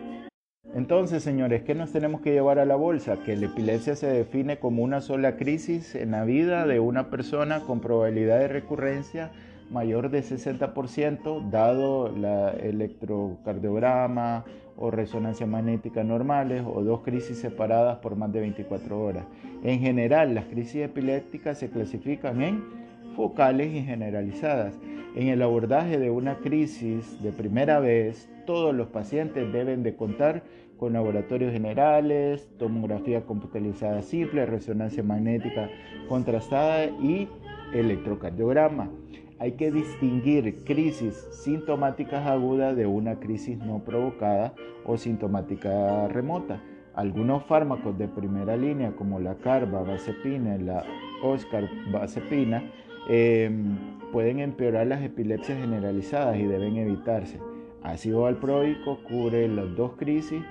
Entonces, 0.74 1.22
señores, 1.22 1.64
¿qué 1.64 1.76
nos 1.76 1.92
tenemos 1.92 2.22
que 2.22 2.32
llevar 2.32 2.58
a 2.58 2.66
la 2.66 2.78
bolsa? 2.78 3.18
Que 3.26 3.36
la 3.36 3.48
epilepsia 3.48 3.98
se 3.98 4.08
define 4.08 4.60
como 4.60 4.84
una 4.84 5.02
sola 5.02 5.36
crisis 5.36 5.96
en 5.96 6.12
la 6.12 6.24
vida 6.24 6.66
de 6.66 6.80
una 6.80 7.10
persona 7.10 7.60
con 7.62 7.82
probabilidad 7.82 8.40
de 8.40 8.48
recurrencia 8.48 9.32
mayor 9.70 10.10
de 10.10 10.24
60%, 10.24 11.50
dado 11.50 12.10
la 12.10 12.52
electrocardiograma 12.52 14.46
o 14.78 14.92
resonancia 14.92 15.46
magnética 15.46 16.04
normales 16.04 16.64
o 16.66 16.82
dos 16.84 17.02
crisis 17.02 17.40
separadas 17.40 17.98
por 17.98 18.16
más 18.16 18.32
de 18.32 18.40
24 18.40 19.00
horas. 19.00 19.26
En 19.64 19.80
general, 19.80 20.34
las 20.34 20.46
crisis 20.46 20.84
epilépticas 20.84 21.58
se 21.58 21.70
clasifican 21.70 22.42
en 22.42 22.81
focales 23.16 23.74
y 23.74 23.82
generalizadas. 23.82 24.80
En 25.16 25.28
el 25.28 25.42
abordaje 25.42 26.00
de 26.00 26.10
una 26.10 26.38
crisis 26.38 27.22
de 27.22 27.32
primera 27.32 27.80
vez, 27.80 28.30
todos 28.46 28.74
los 28.74 28.88
pacientes 28.88 29.52
deben 29.52 29.84
de 29.84 29.96
contar 29.96 30.44
con 30.78 30.94
laboratorios 30.94 31.54
generales, 31.54 32.50
tomografía 32.58 33.22
computarizada 33.22 34.02
simple, 34.02 34.46
resonancia 34.46 35.04
magnética 35.04 35.70
contrastada 36.08 36.86
y 36.86 37.28
electrocardiograma. 37.74 38.90
Hay 39.38 39.54
que 39.54 39.72
distinguir 39.72 40.64
crisis 40.64 41.14
sintomáticas 41.44 42.26
agudas 42.26 42.76
de 42.76 42.86
una 42.86 43.20
crisis 43.20 43.58
no 43.58 43.80
provocada 43.84 44.54
o 44.86 44.98
sintomática 44.98 46.08
remota. 46.08 46.62
Algunos 46.94 47.44
fármacos 47.46 47.98
de 47.98 48.08
primera 48.08 48.58
línea 48.58 48.92
como 48.92 49.20
la 49.20 49.36
carbamazepina 49.36 50.56
y 50.56 50.64
la 50.64 50.84
oscarbazepina 51.24 52.64
em, 53.12 53.78
pueden 54.12 54.40
empeorar 54.40 54.88
las 54.88 55.04
epilepsias 55.04 55.60
generalizadas 55.60 56.38
y 56.38 56.44
deben 56.44 56.78
evitarse. 56.78 57.40
Ácido 57.84 58.22
valproico 58.22 59.04
cubre 59.04 59.48
las 59.48 59.76
dos 59.76 59.94
crisis, 59.98 60.42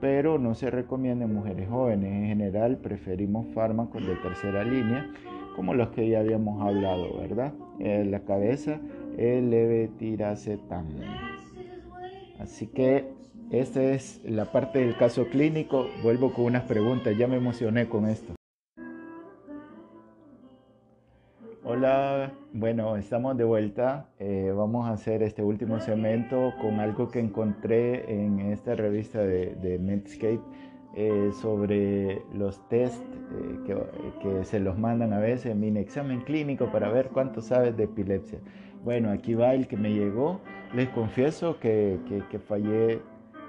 pero 0.00 0.38
no 0.38 0.54
se 0.54 0.70
recomienda 0.70 1.24
en 1.24 1.34
mujeres 1.34 1.68
jóvenes. 1.68 2.12
En 2.12 2.26
general 2.26 2.78
preferimos 2.78 3.46
fármacos 3.54 4.06
de 4.06 4.16
tercera 4.16 4.64
línea 4.64 5.10
como 5.56 5.74
los 5.74 5.88
que 5.90 6.08
ya 6.08 6.20
habíamos 6.20 6.62
hablado, 6.62 7.18
¿verdad? 7.18 7.52
En 7.78 8.10
la 8.10 8.20
cabeza, 8.20 8.80
el 9.18 9.50
levetiracetam. 9.50 10.86
Así 12.38 12.66
que 12.66 13.08
esta 13.50 13.82
es 13.82 14.20
la 14.24 14.52
parte 14.52 14.78
del 14.78 14.96
caso 14.96 15.26
clínico. 15.28 15.86
Vuelvo 16.02 16.32
con 16.32 16.46
unas 16.46 16.62
preguntas, 16.64 17.16
ya 17.18 17.26
me 17.26 17.36
emocioné 17.36 17.88
con 17.88 18.06
esto. 18.08 18.39
Hola, 21.80 22.30
bueno, 22.52 22.94
estamos 22.98 23.38
de 23.38 23.44
vuelta. 23.44 24.06
Eh, 24.18 24.52
vamos 24.54 24.86
a 24.86 24.92
hacer 24.92 25.22
este 25.22 25.42
último 25.42 25.80
segmento 25.80 26.52
con 26.60 26.78
algo 26.78 27.08
que 27.08 27.20
encontré 27.20 28.22
en 28.22 28.38
esta 28.38 28.74
revista 28.74 29.20
de, 29.20 29.54
de 29.54 29.78
Medscape 29.78 30.42
eh, 30.94 31.30
sobre 31.40 32.20
los 32.34 32.68
test 32.68 33.02
eh, 33.64 33.78
que, 34.20 34.44
se 34.44 34.60
los 34.60 34.78
mandan 34.78 35.14
a 35.14 35.20
veces, 35.20 35.56
mi 35.56 35.68
examen 35.78 36.20
clínico 36.20 36.70
para 36.70 36.90
ver 36.90 37.08
cuánto 37.08 37.40
sabes 37.40 37.74
de 37.78 37.84
epilepsia. 37.84 38.40
Bueno, 38.84 39.10
aquí 39.10 39.32
va 39.32 39.54
el 39.54 39.66
que 39.66 39.78
me 39.78 39.90
llegó. 39.90 40.42
Les 40.74 40.90
confieso 40.90 41.58
que, 41.60 41.98
que, 42.30 42.38
fallé, 42.38 43.00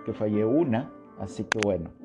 que 0.06 0.14
fallé 0.14 0.46
una, 0.46 0.90
así 1.20 1.44
que 1.44 1.58
bueno. 1.58 2.01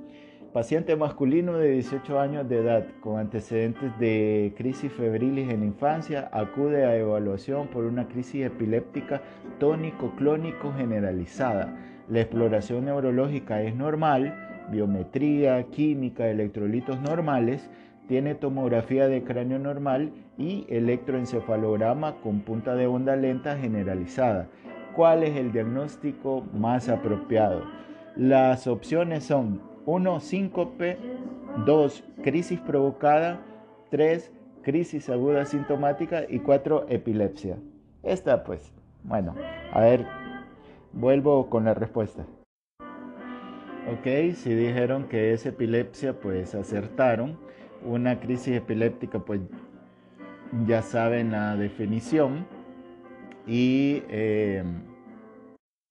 Paciente 0.57 0.97
masculino 0.97 1.59
de 1.59 1.73
18 1.73 2.19
años 2.19 2.49
de 2.49 2.61
edad 2.61 2.87
con 3.03 3.19
antecedentes 3.19 3.93
de 3.99 4.55
crisis 4.57 4.91
febriles 4.91 5.53
en 5.53 5.61
la 5.61 5.67
infancia 5.67 6.31
acude 6.33 6.87
a 6.87 6.97
evaluación 6.97 7.69
por 7.69 7.85
una 7.85 8.09
crisis 8.09 8.47
epiléptica 8.47 9.21
tónico-clónico 9.59 10.73
generalizada. 10.73 11.77
La 12.09 12.23
exploración 12.23 12.87
neurológica 12.87 13.61
es 13.61 13.77
normal, 13.77 14.35
biometría, 14.71 15.63
química, 15.65 16.27
electrolitos 16.27 17.03
normales, 17.03 17.69
tiene 18.09 18.35
tomografía 18.35 19.09
de 19.09 19.25
cráneo 19.25 19.59
normal 19.59 20.11
y 20.39 20.65
electroencefalograma 20.71 22.15
con 22.23 22.41
punta 22.41 22.75
de 22.75 22.87
onda 22.87 23.15
lenta 23.15 23.59
generalizada. 23.59 24.49
¿Cuál 24.95 25.23
es 25.23 25.37
el 25.37 25.53
diagnóstico 25.53 26.47
más 26.55 26.89
apropiado? 26.89 27.63
Las 28.17 28.67
opciones 28.67 29.25
son 29.25 29.76
1. 29.87 30.21
Síncope, 30.21 30.99
2. 31.65 32.05
Crisis 32.23 32.61
provocada, 32.61 33.41
3. 33.91 34.33
Crisis 34.63 35.09
aguda 35.09 35.45
sintomática 35.45 36.25
y 36.29 36.41
4. 36.41 36.87
Epilepsia. 36.89 37.57
Esta 38.03 38.45
pues, 38.45 38.73
bueno, 39.05 39.35
a 39.73 39.81
ver, 39.81 40.07
vuelvo 40.93 41.49
con 41.49 41.65
la 41.65 41.75
respuesta. 41.75 42.27
Ok, 43.89 44.35
si 44.35 44.53
dijeron 44.53 45.09
que 45.09 45.33
es 45.33 45.47
epilepsia, 45.47 46.19
pues 46.19 46.55
acertaron. 46.57 47.39
Una 47.85 48.19
crisis 48.19 48.57
epiléptica, 48.57 49.21
pues 49.21 49.41
ya 50.67 50.83
saben 50.83 51.31
la 51.31 51.57
definición. 51.57 52.47
Y 53.47 54.03
eh, 54.09 54.65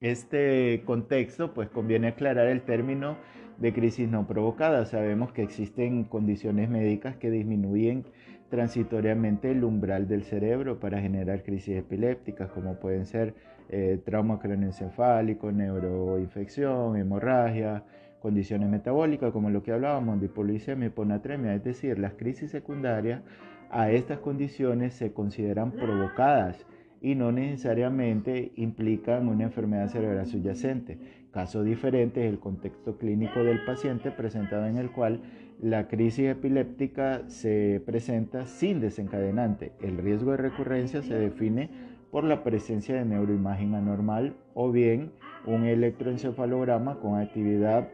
este 0.01 0.83
contexto, 0.85 1.53
pues 1.53 1.69
conviene 1.69 2.09
aclarar 2.09 2.47
el 2.47 2.63
término 2.63 3.15
de 3.57 3.73
crisis 3.73 4.09
no 4.09 4.27
provocada. 4.27 4.85
Sabemos 4.85 5.31
que 5.31 5.43
existen 5.43 6.03
condiciones 6.03 6.69
médicas 6.69 7.15
que 7.15 7.31
disminuyen 7.31 8.05
transitoriamente 8.49 9.51
el 9.51 9.63
umbral 9.63 10.07
del 10.07 10.23
cerebro 10.23 10.79
para 10.79 11.01
generar 11.01 11.43
crisis 11.43 11.77
epilépticas, 11.77 12.49
como 12.51 12.75
pueden 12.75 13.05
ser 13.05 13.33
eh, 13.69 13.99
trauma 14.05 14.39
craneoencefálico, 14.39 15.51
neuroinfección, 15.51 16.95
hemorragia, 16.97 17.83
condiciones 18.21 18.69
metabólicas, 18.69 19.31
como 19.31 19.49
lo 19.49 19.63
que 19.63 19.71
hablábamos, 19.71 20.19
de 20.19 20.27
hiponatremia, 20.27 21.55
es 21.55 21.63
decir, 21.63 21.99
las 21.99 22.13
crisis 22.13 22.51
secundarias 22.51 23.21
a 23.69 23.91
estas 23.91 24.19
condiciones 24.19 24.93
se 24.93 25.11
consideran 25.11 25.71
provocadas 25.71 26.65
y 27.01 27.15
no 27.15 27.31
necesariamente 27.31 28.51
implican 28.55 29.27
una 29.27 29.43
enfermedad 29.43 29.89
cerebral 29.89 30.25
subyacente. 30.25 30.97
Caso 31.31 31.63
diferente 31.63 32.25
es 32.25 32.31
el 32.31 32.39
contexto 32.39 32.97
clínico 32.97 33.43
del 33.43 33.63
paciente 33.65 34.11
presentado 34.11 34.65
en 34.67 34.77
el 34.77 34.91
cual 34.91 35.21
la 35.61 35.87
crisis 35.87 36.27
epiléptica 36.27 37.27
se 37.27 37.81
presenta 37.85 38.45
sin 38.45 38.79
desencadenante. 38.79 39.73
El 39.81 39.97
riesgo 39.97 40.31
de 40.31 40.37
recurrencia 40.37 41.01
se 41.01 41.15
define 41.15 41.69
por 42.11 42.23
la 42.23 42.43
presencia 42.43 42.95
de 42.95 43.05
neuroimagen 43.05 43.75
anormal 43.75 44.35
o 44.53 44.71
bien 44.71 45.11
un 45.45 45.65
electroencefalograma 45.65 46.99
con 46.99 47.19
actividad 47.19 47.89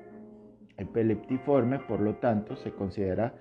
epileptiforme, 0.77 1.79
por 1.79 1.99
lo 2.01 2.15
tanto 2.15 2.55
se 2.55 2.71
considera 2.71 3.33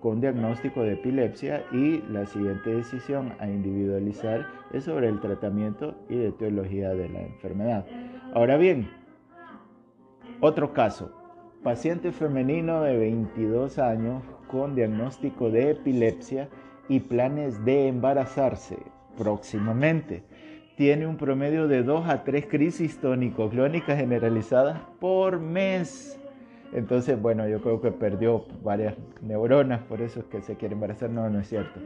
con 0.00 0.20
diagnóstico 0.20 0.82
de 0.82 0.94
epilepsia 0.94 1.64
y 1.72 2.02
la 2.10 2.26
siguiente 2.26 2.74
decisión 2.74 3.34
a 3.38 3.46
individualizar 3.46 4.46
es 4.72 4.84
sobre 4.84 5.08
el 5.08 5.20
tratamiento 5.20 5.94
y 6.08 6.16
de 6.16 6.28
etiología 6.28 6.90
de 6.90 7.08
la 7.08 7.20
enfermedad. 7.20 7.86
Ahora 8.34 8.56
bien, 8.56 8.90
otro 10.40 10.72
caso, 10.72 11.12
paciente 11.62 12.12
femenino 12.12 12.82
de 12.82 12.96
22 12.96 13.78
años 13.78 14.22
con 14.48 14.74
diagnóstico 14.74 15.50
de 15.50 15.72
epilepsia 15.72 16.48
y 16.88 17.00
planes 17.00 17.64
de 17.64 17.88
embarazarse 17.88 18.78
próximamente. 19.18 20.24
Tiene 20.76 21.06
un 21.06 21.18
promedio 21.18 21.68
de 21.68 21.82
2 21.82 22.08
a 22.08 22.24
3 22.24 22.46
crisis 22.46 22.98
tónico-clónicas 23.00 23.98
generalizadas 23.98 24.80
por 24.98 25.38
mes. 25.38 26.19
Entonces, 26.72 27.20
bueno, 27.20 27.48
yo 27.48 27.60
creo 27.60 27.80
que 27.80 27.90
perdió 27.90 28.44
varias 28.62 28.94
neuronas, 29.22 29.80
por 29.82 30.00
eso 30.00 30.20
es 30.20 30.26
que 30.26 30.40
se 30.40 30.56
quiere 30.56 30.74
embarazar. 30.74 31.10
No, 31.10 31.28
no 31.28 31.40
es 31.40 31.48
cierto. 31.48 31.80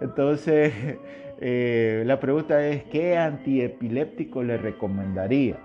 Entonces, 0.00 0.72
eh, 1.40 2.02
la 2.06 2.20
pregunta 2.20 2.64
es, 2.66 2.84
¿qué 2.84 3.16
antiepiléptico 3.16 4.42
le 4.42 4.56
recomendaría? 4.58 5.56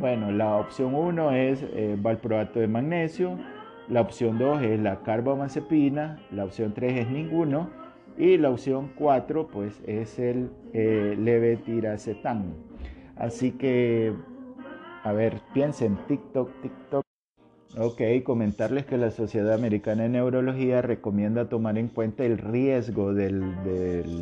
Bueno, 0.00 0.32
la 0.32 0.56
opción 0.56 0.94
1 0.94 1.32
es 1.32 1.62
eh, 1.62 1.96
valproato 1.98 2.58
de 2.60 2.66
magnesio, 2.66 3.38
la 3.88 4.00
opción 4.00 4.38
2 4.38 4.62
es 4.62 4.80
la 4.80 5.02
carbamazepina, 5.02 6.18
la 6.30 6.44
opción 6.44 6.72
3 6.72 7.00
es 7.00 7.10
ninguno 7.10 7.70
y 8.16 8.38
la 8.38 8.50
opción 8.50 8.90
4 8.94 9.48
pues 9.48 9.82
es 9.86 10.18
el 10.18 10.50
eh, 10.72 11.14
levetiracetam. 11.18 12.54
Así 13.16 13.52
que, 13.52 14.14
a 15.04 15.12
ver, 15.12 15.40
piensen, 15.52 15.98
TikTok, 16.08 16.50
TikTok. 16.62 17.01
Ok, 17.78 18.02
comentarles 18.22 18.84
que 18.84 18.98
la 18.98 19.10
Sociedad 19.10 19.54
Americana 19.54 20.02
de 20.02 20.10
Neurología 20.10 20.82
recomienda 20.82 21.48
tomar 21.48 21.78
en 21.78 21.88
cuenta 21.88 22.22
el 22.22 22.36
riesgo 22.36 23.14
del, 23.14 23.42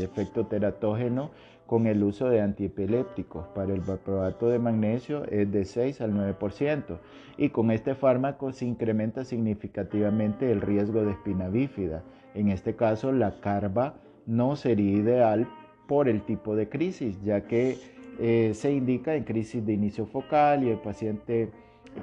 efecto 0.01 0.47
teratógeno 0.47 1.33
con 1.67 1.89
el 1.89 2.05
uso 2.05 2.29
de 2.29 2.43
antiepilépticos. 2.43 3.49
Para 3.49 3.75
el 3.75 3.81
valproato 3.81 4.49
de 4.49 4.61
magnesio 4.61 5.25
es 5.25 5.51
de 5.51 5.65
6 5.65 6.01
al 6.01 6.13
9% 6.13 6.99
y 7.39 7.49
con 7.49 7.73
este 7.73 7.97
fármaco 7.97 8.53
se 8.53 8.67
incrementa 8.67 9.25
significativamente 9.25 10.53
el 10.53 10.61
riesgo 10.61 11.05
de 11.05 11.11
espina 11.11 11.49
bífida. 11.49 12.05
En 12.35 12.51
este 12.51 12.77
caso, 12.77 13.11
la 13.11 13.41
carba 13.41 13.97
no 14.27 14.55
sería 14.55 14.93
ideal 14.93 15.49
por 15.89 16.09
el 16.09 16.23
tipo 16.23 16.55
de 16.55 16.69
crisis, 16.69 17.21
ya 17.25 17.49
que 17.49 17.79
eh, 18.21 18.53
se 18.55 18.73
indica 18.73 19.17
en 19.17 19.25
crisis 19.25 19.67
de 19.67 19.73
inicio 19.73 20.07
focal 20.07 20.63
y 20.63 20.71
el 20.71 20.79
paciente 20.79 21.51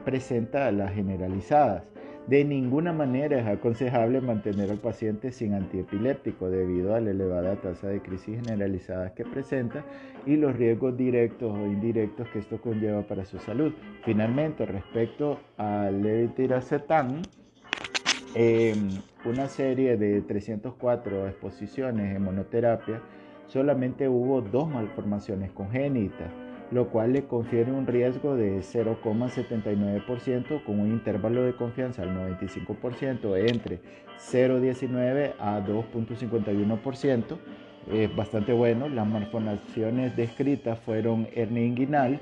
presenta 0.05 0.71
las 0.71 0.93
generalizadas. 0.93 1.83
De 2.27 2.43
ninguna 2.43 2.91
manera 2.91 3.39
es 3.39 3.47
aconsejable 3.47 4.19
mantener 4.19 4.69
al 4.69 4.79
paciente 4.79 5.31
sin 5.31 5.53
antiepiléptico 5.53 6.49
debido 6.49 6.93
a 6.93 6.99
la 6.99 7.11
elevada 7.11 7.55
tasa 7.55 7.87
de 7.87 8.01
crisis 8.01 8.41
generalizadas 8.41 9.13
que 9.13 9.23
presenta 9.23 9.85
y 10.25 10.35
los 10.35 10.53
riesgos 10.57 10.97
directos 10.97 11.57
o 11.57 11.65
indirectos 11.65 12.27
que 12.27 12.39
esto 12.39 12.59
conlleva 12.59 13.03
para 13.03 13.23
su 13.23 13.39
salud. 13.39 13.71
Finalmente, 14.03 14.65
respecto 14.65 15.39
al 15.55 16.03
levetiracetam, 16.03 17.21
eh, 18.35 18.75
una 19.23 19.47
serie 19.47 19.95
de 19.95 20.21
304 20.21 21.29
exposiciones 21.29 22.13
en 22.13 22.23
monoterapia, 22.23 23.01
solamente 23.45 24.09
hubo 24.09 24.41
dos 24.41 24.69
malformaciones 24.69 25.51
congénitas 25.51 26.29
lo 26.71 26.89
cual 26.89 27.13
le 27.13 27.25
confiere 27.25 27.71
un 27.71 27.87
riesgo 27.87 28.35
de 28.35 28.59
0,79% 28.59 30.63
con 30.63 30.79
un 30.79 30.87
intervalo 30.87 31.43
de 31.43 31.53
confianza 31.53 32.03
al 32.03 32.15
95% 32.15 33.49
entre 33.49 33.79
0,19 34.19 35.33
a 35.39 35.61
2,51%. 35.61 37.37
Es 37.91 38.15
bastante 38.15 38.51
bueno. 38.51 38.89
Las 38.89 39.07
malformaciones 39.07 40.15
descritas 40.17 40.77
fueron 40.79 41.27
hernia 41.33 41.65
inguinal 41.65 42.19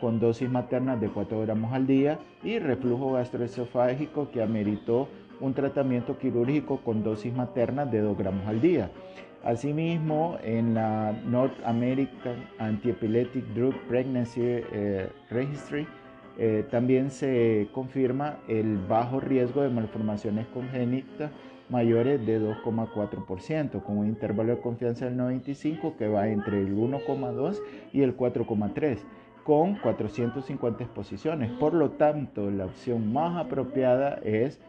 con 0.00 0.20
dosis 0.20 0.50
maternas 0.50 1.00
de 1.00 1.08
4 1.08 1.40
gramos 1.40 1.72
al 1.72 1.86
día 1.86 2.18
y 2.44 2.58
reflujo 2.58 3.12
gastroesofágico 3.12 4.30
que 4.30 4.42
ameritó 4.42 5.08
un 5.40 5.54
tratamiento 5.54 6.18
quirúrgico 6.18 6.82
con 6.82 7.02
dosis 7.02 7.32
maternas 7.32 7.90
de 7.90 8.00
2 8.00 8.18
gramos 8.18 8.46
al 8.46 8.60
día. 8.60 8.90
Asimismo, 9.46 10.38
en 10.42 10.74
la 10.74 11.12
North 11.24 11.54
American 11.64 12.48
Antiepileptic 12.58 13.44
Drug 13.54 13.76
Pregnancy 13.86 14.40
eh, 14.42 15.08
Registry 15.30 15.86
eh, 16.36 16.66
también 16.68 17.12
se 17.12 17.68
confirma 17.70 18.38
el 18.48 18.76
bajo 18.76 19.20
riesgo 19.20 19.62
de 19.62 19.68
malformaciones 19.68 20.48
congénitas 20.48 21.30
mayores 21.68 22.26
de 22.26 22.40
2,4%, 22.40 23.84
con 23.84 23.98
un 23.98 24.08
intervalo 24.08 24.56
de 24.56 24.60
confianza 24.60 25.04
del 25.04 25.16
95 25.16 25.94
que 25.96 26.08
va 26.08 26.26
entre 26.26 26.60
el 26.60 26.76
1,2 26.76 27.60
y 27.92 28.02
el 28.02 28.16
4,3 28.16 28.98
con 29.44 29.76
450 29.76 30.82
exposiciones. 30.82 31.52
Por 31.52 31.72
lo 31.72 31.90
tanto, 31.90 32.50
la 32.50 32.64
opción 32.64 33.12
más 33.12 33.36
apropiada 33.36 34.18
es 34.24 34.60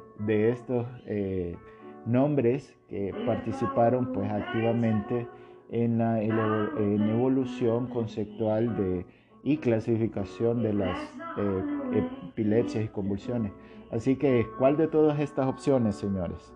estos 0.51 0.85
eh, 1.07 1.55
nombres 2.05 2.75
que 2.89 3.13
participaron 3.25 4.13
pues 4.13 4.31
activamente 4.31 5.27
en 5.71 5.97
la 5.97 6.21
evolución 6.21 7.87
conceptual 7.87 8.75
de, 8.75 9.05
y 9.45 9.57
clasificación 9.57 10.63
de 10.63 10.73
las 10.73 10.97
eh, 11.37 12.03
epilepsias 12.29 12.83
y 12.83 12.87
convulsiones. 12.87 13.51
Así 13.91 14.15
que, 14.15 14.47
¿cuál 14.57 14.77
de 14.77 14.87
todas 14.87 15.19
estas 15.19 15.47
opciones, 15.47 15.95
señores? 15.95 16.53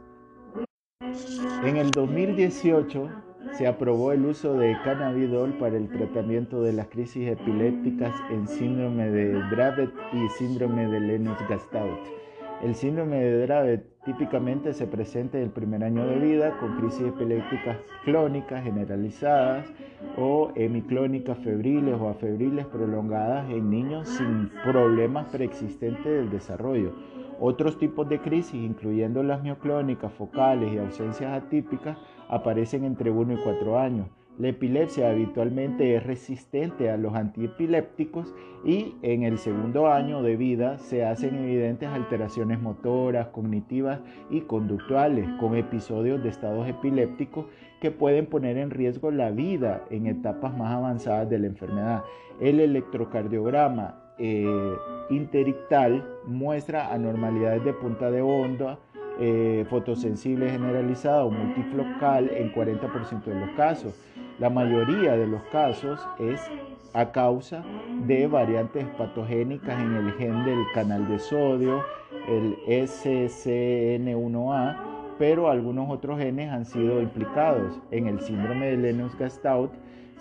En 1.63 1.77
el 1.77 1.91
2018 1.91 3.09
se 3.53 3.67
aprobó 3.67 4.11
el 4.11 4.25
uso 4.25 4.53
de 4.53 4.77
cannabidol 4.83 5.53
para 5.57 5.77
el 5.77 5.89
tratamiento 5.89 6.61
de 6.61 6.73
las 6.73 6.87
crisis 6.87 7.29
epilépticas 7.29 8.13
en 8.29 8.47
síndrome 8.47 9.09
de 9.09 9.33
Dravet 9.49 9.91
y 10.13 10.29
síndrome 10.37 10.87
de 10.87 10.99
Lennox-Gastaut. 10.99 11.99
El 12.62 12.76
síndrome 12.76 13.17
de 13.17 13.45
Dravet 13.45 13.86
típicamente 14.04 14.74
se 14.74 14.86
presenta 14.86 15.38
en 15.38 15.45
el 15.45 15.50
primer 15.50 15.84
año 15.84 16.06
de 16.06 16.19
vida 16.19 16.58
con 16.60 16.78
crisis 16.78 17.08
epilépticas 17.08 17.78
clónicas 18.04 18.63
generalizadas 18.63 19.65
o 20.17 20.52
hemiclónicas 20.56 21.38
febriles 21.39 21.95
o 22.00 22.10
afebriles 22.10 22.65
prolongadas 22.65 23.50
en 23.50 23.69
niños 23.69 24.10
sin 24.10 24.50
problemas 24.63 25.28
preexistentes 25.28 26.04
del 26.04 26.30
desarrollo 26.30 26.93
otros 27.41 27.78
tipos 27.78 28.10
de 28.10 28.19
crisis, 28.19 28.56
incluyendo 28.56 29.24
las 29.24 29.41
mioclónicas 29.41 30.12
focales 30.13 30.74
y 30.74 30.78
ausencias 30.78 31.32
atípicas, 31.41 31.98
aparecen 32.28 32.84
entre 32.84 33.12
1 33.12 33.34
y 33.34 33.38
4 33.38 33.80
años. 33.80 34.08
La 34.39 34.47
epilepsia 34.47 35.10
habitualmente 35.10 35.97
es 35.97 36.04
resistente 36.06 36.89
a 36.89 36.95
los 36.95 37.13
antiepilépticos 37.13 38.34
y 38.63 38.95
en 39.02 39.23
el 39.23 39.38
segundo 39.38 39.91
año 39.91 40.23
de 40.23 40.38
vida 40.38 40.78
se 40.78 41.04
hacen 41.04 41.36
evidentes 41.36 41.89
alteraciones 41.89 42.62
motoras, 42.62 43.28
cognitivas 43.28 43.99
y 44.30 44.39
conductuales 44.41 45.28
con 45.41 45.58
episodios 45.58 46.23
de 46.23 46.30
estados 46.30 46.69
epilépticos 46.69 47.47
que 47.82 47.91
pueden 47.91 48.28
poner 48.28 48.58
en 48.58 48.69
riesgo 48.69 49.12
la 49.12 49.30
vida 49.30 49.84
en 49.89 50.08
etapas 50.08 50.58
más 50.58 50.73
avanzadas 50.73 51.30
de 51.30 51.39
la 51.39 51.47
enfermedad. 51.47 52.04
El 52.39 52.62
electrocardiograma 52.62 54.13
eh, 54.19 54.45
interictal 55.10 56.08
muestra 56.25 56.93
anormalidades 56.93 57.65
de 57.65 57.73
punta 57.73 58.10
de 58.10 58.21
onda, 58.21 58.80
eh, 59.19 59.65
fotosensible 59.69 60.49
generalizada 60.49 61.25
o 61.25 61.30
multifocal 61.30 62.30
en 62.30 62.54
40% 62.54 63.25
de 63.25 63.36
los 63.38 63.49
casos. 63.58 63.93
La 64.39 64.49
mayoría 64.49 65.15
de 65.17 65.28
los 65.28 65.43
casos 65.52 65.99
es 66.17 66.39
a 66.93 67.12
causa 67.12 67.62
de 68.08 68.25
variantes 68.25 68.86
patogénicas 68.97 69.78
en 69.82 69.95
el 69.95 70.13
gen 70.13 70.45
del 70.45 70.63
canal 70.73 71.06
de 71.10 71.19
sodio, 71.19 71.84
el 72.25 72.58
SCN1A, 72.65 74.78
pero 75.17 75.49
algunos 75.49 75.89
otros 75.89 76.19
genes 76.19 76.49
han 76.52 76.63
sido 76.63 77.02
implicados 77.02 77.82
en 77.91 78.08
el 78.08 78.21
síndrome 78.21 78.67
de 78.67 78.78
Lennox-Gastaut 78.78 79.71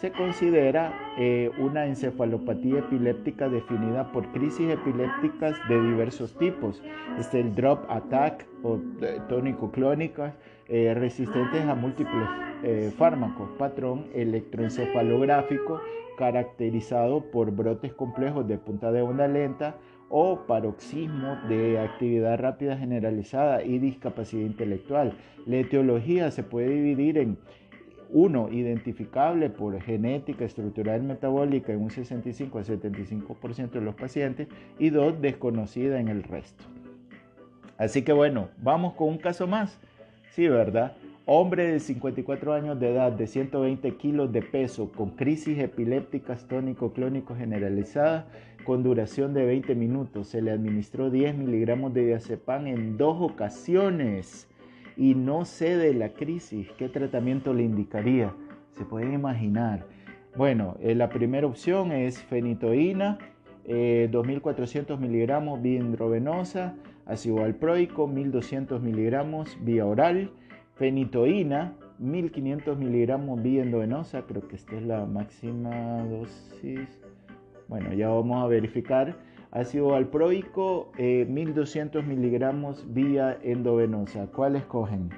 se 0.00 0.12
considera 0.12 0.92
eh, 1.18 1.50
una 1.58 1.86
encefalopatía 1.86 2.78
epiléptica 2.78 3.48
definida 3.48 4.12
por 4.12 4.30
crisis 4.32 4.70
epilépticas 4.70 5.56
de 5.68 5.82
diversos 5.82 6.36
tipos. 6.38 6.80
Es 7.18 7.34
el 7.34 7.54
drop 7.54 7.84
attack 7.90 8.46
o 8.62 8.78
eh, 9.02 9.20
tónico-clónicas 9.28 10.34
eh, 10.68 10.94
resistentes 10.94 11.64
a 11.64 11.74
múltiples 11.74 12.28
fármacos, 12.96 13.48
patrón 13.56 14.06
electroencefalográfico 14.14 15.80
caracterizado 16.16 17.30
por 17.30 17.52
brotes 17.52 17.92
complejos 17.94 18.48
de 18.48 18.58
punta 18.58 18.90
de 18.90 19.00
onda 19.00 19.28
lenta 19.28 19.76
o 20.08 20.40
paroxismo 20.48 21.38
de 21.48 21.78
actividad 21.78 22.36
rápida 22.40 22.76
generalizada 22.76 23.62
y 23.62 23.78
discapacidad 23.78 24.44
intelectual. 24.44 25.12
La 25.46 25.58
etiología 25.58 26.32
se 26.32 26.42
puede 26.42 26.70
dividir 26.70 27.18
en 27.18 27.38
uno, 28.10 28.48
identificable 28.50 29.50
por 29.50 29.80
genética 29.80 30.44
estructural 30.44 31.02
metabólica 31.02 31.72
en 31.72 31.82
un 31.82 31.90
65 31.90 32.58
a 32.58 32.62
75% 32.62 33.70
de 33.70 33.80
los 33.80 33.94
pacientes 33.94 34.48
y 34.78 34.90
dos, 34.90 35.20
desconocida 35.20 36.00
en 36.00 36.08
el 36.08 36.22
resto. 36.22 36.64
Así 37.76 38.02
que 38.02 38.12
bueno, 38.12 38.48
vamos 38.58 38.94
con 38.94 39.08
un 39.08 39.18
caso 39.18 39.46
más. 39.46 39.78
Sí, 40.30 40.48
¿verdad? 40.48 40.96
Hombre 41.26 41.72
de 41.72 41.80
54 41.80 42.54
años 42.54 42.80
de 42.80 42.90
edad, 42.90 43.12
de 43.12 43.26
120 43.26 43.96
kilos 43.96 44.32
de 44.32 44.40
peso, 44.42 44.90
con 44.90 45.10
crisis 45.10 45.58
epilépticas 45.58 46.48
tónico-clónico 46.48 47.36
generalizada, 47.36 48.26
con 48.64 48.82
duración 48.82 49.34
de 49.34 49.44
20 49.44 49.74
minutos. 49.74 50.28
Se 50.28 50.40
le 50.40 50.50
administró 50.50 51.10
10 51.10 51.36
miligramos 51.36 51.92
de 51.92 52.06
diazepam 52.06 52.66
en 52.66 52.96
dos 52.96 53.16
ocasiones 53.20 54.47
y 54.98 55.14
no 55.14 55.44
cede 55.44 55.94
la 55.94 56.12
crisis, 56.12 56.68
¿qué 56.76 56.88
tratamiento 56.88 57.54
le 57.54 57.62
indicaría? 57.62 58.34
Se 58.72 58.84
pueden 58.84 59.14
imaginar. 59.14 59.86
Bueno, 60.36 60.76
eh, 60.80 60.96
la 60.96 61.08
primera 61.08 61.46
opción 61.46 61.92
es 61.92 62.20
fenitoína, 62.24 63.18
2.400 63.64 64.94
eh, 64.94 64.96
miligramos 64.98 65.62
vía 65.62 65.78
intravenosa, 65.78 66.74
ácido 67.06 67.36
valproico, 67.36 68.08
1.200 68.08 68.80
miligramos 68.80 69.56
vía 69.62 69.86
oral, 69.86 70.32
fenitoína, 70.74 71.76
1.500 72.00 72.76
miligramos 72.76 73.40
vía 73.40 73.62
endovenosa, 73.62 74.22
creo 74.22 74.48
que 74.48 74.56
esta 74.56 74.74
es 74.76 74.82
la 74.82 75.06
máxima 75.06 76.04
dosis. 76.06 77.00
Bueno, 77.68 77.92
ya 77.94 78.08
vamos 78.08 78.44
a 78.44 78.48
verificar 78.48 79.16
Ácido 79.50 79.88
valproico, 79.88 80.92
1200 80.98 82.04
miligramos 82.04 82.84
vía 82.92 83.38
endovenosa. 83.42 84.26
¿Cuál 84.26 84.56
escogen? 84.56 85.08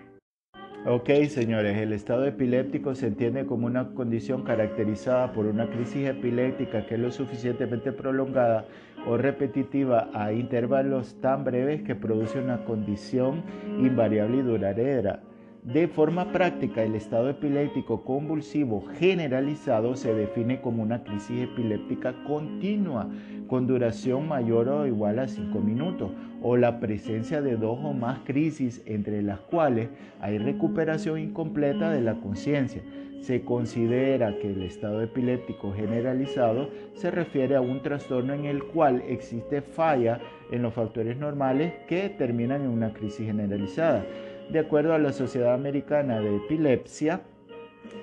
Ok, 0.87 1.11
señores, 1.29 1.77
el 1.77 1.93
estado 1.93 2.25
epiléptico 2.25 2.95
se 2.95 3.09
entiende 3.09 3.45
como 3.45 3.67
una 3.67 3.93
condición 3.93 4.45
caracterizada 4.45 5.33
por 5.33 5.47
una 5.47 5.69
crisis 5.69 6.09
epiléptica 6.09 6.87
que 6.87 6.95
es 6.95 7.01
lo 7.01 7.11
suficientemente 7.11 7.93
prolongada 7.93 8.67
o 9.07 9.19
repetitiva 9.19 10.09
a 10.15 10.33
intervalos 10.33 11.21
tan 11.21 11.45
breves 11.45 11.83
que 11.83 11.95
produce 11.95 12.39
una 12.39 12.65
condición 12.65 13.43
invariable 13.79 14.39
y 14.39 14.43
duradera. 14.43 15.21
De 15.63 15.89
forma 15.89 16.33
práctica, 16.33 16.83
el 16.83 16.95
estado 16.95 17.29
epiléptico 17.29 18.03
convulsivo 18.03 18.83
generalizado 18.99 19.95
se 19.95 20.15
define 20.15 20.63
como 20.63 20.83
una 20.83 21.05
crisis 21.05 21.43
epiléptica 21.43 22.15
continua 22.27 23.11
con 23.47 23.67
duración 23.67 24.27
mayor 24.27 24.71
o 24.71 24.87
igual 24.87 25.19
a 25.19 25.29
5 25.29 25.61
minutos 25.61 26.13
o 26.43 26.57
la 26.57 26.81
presencia 26.81 27.43
de 27.43 27.57
dos 27.57 27.79
o 27.83 27.93
más 27.93 28.21
crisis 28.21 28.83
entre 28.87 29.21
las 29.21 29.41
cuales 29.41 29.91
hay 30.23 30.39
recuperación 30.39 31.19
incompleta 31.19 31.91
de 31.91 32.01
la 32.01 32.15
conciencia. 32.15 32.81
Se 33.21 33.43
considera 33.43 34.39
que 34.39 34.51
el 34.51 34.63
estado 34.63 35.03
epiléptico 35.03 35.75
generalizado 35.75 36.71
se 36.95 37.11
refiere 37.11 37.55
a 37.55 37.61
un 37.61 37.83
trastorno 37.83 38.33
en 38.33 38.47
el 38.47 38.65
cual 38.65 39.03
existe 39.07 39.61
falla 39.61 40.21
en 40.51 40.63
los 40.63 40.73
factores 40.73 41.19
normales 41.19 41.75
que 41.87 42.09
terminan 42.09 42.63
en 42.63 42.71
una 42.71 42.95
crisis 42.95 43.27
generalizada. 43.27 44.07
De 44.51 44.59
acuerdo 44.59 44.95
a 44.95 44.99
la 44.99 45.13
Sociedad 45.13 45.55
Americana 45.55 46.21
de 46.21 46.35
Epilepsia, 46.35 47.21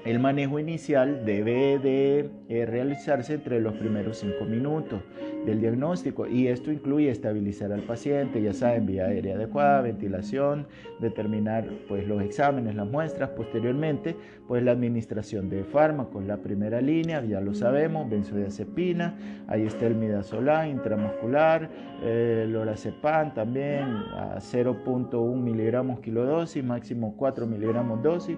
el 0.06 0.20
manejo 0.20 0.60
inicial 0.60 1.26
debe 1.26 1.78
de 1.78 2.30
eh, 2.48 2.66
realizarse 2.66 3.34
entre 3.34 3.60
los 3.60 3.74
primeros 3.74 4.20
cinco 4.20 4.46
minutos 4.46 5.02
del 5.46 5.62
diagnóstico 5.62 6.28
y 6.28 6.48
esto 6.48 6.72
incluye 6.72 7.10
estabilizar 7.10 7.72
al 7.72 7.82
paciente, 7.82 8.42
ya 8.42 8.54
saben, 8.54 8.86
vía 8.86 9.06
aérea 9.06 9.36
adecuada, 9.36 9.82
ventilación, 9.82 10.68
determinar 11.00 11.68
pues 11.88 12.08
los 12.08 12.22
exámenes, 12.22 12.76
las 12.76 12.88
muestras, 12.88 13.30
posteriormente 13.30 14.16
pues 14.48 14.64
la 14.64 14.72
administración 14.72 15.50
de 15.50 15.64
fármacos, 15.64 16.26
la 16.26 16.38
primera 16.38 16.82
línea, 16.82 17.24
ya 17.24 17.42
lo 17.42 17.54
sabemos, 17.54 18.10
benzodiazepina, 18.10 19.18
ahí 19.48 19.64
está 19.64 19.88
el 19.88 19.96
midazolam 19.96 20.70
intramuscular, 20.70 21.70
eh, 22.04 22.46
lorazepam 22.50 23.34
también 23.34 23.84
a 24.16 24.40
0.1 24.40 25.36
miligramos 25.36 26.00
kilodosis, 26.00 26.64
máximo 26.64 27.16
4 27.18 27.46
miligramos 27.46 28.02
dosis, 28.02 28.38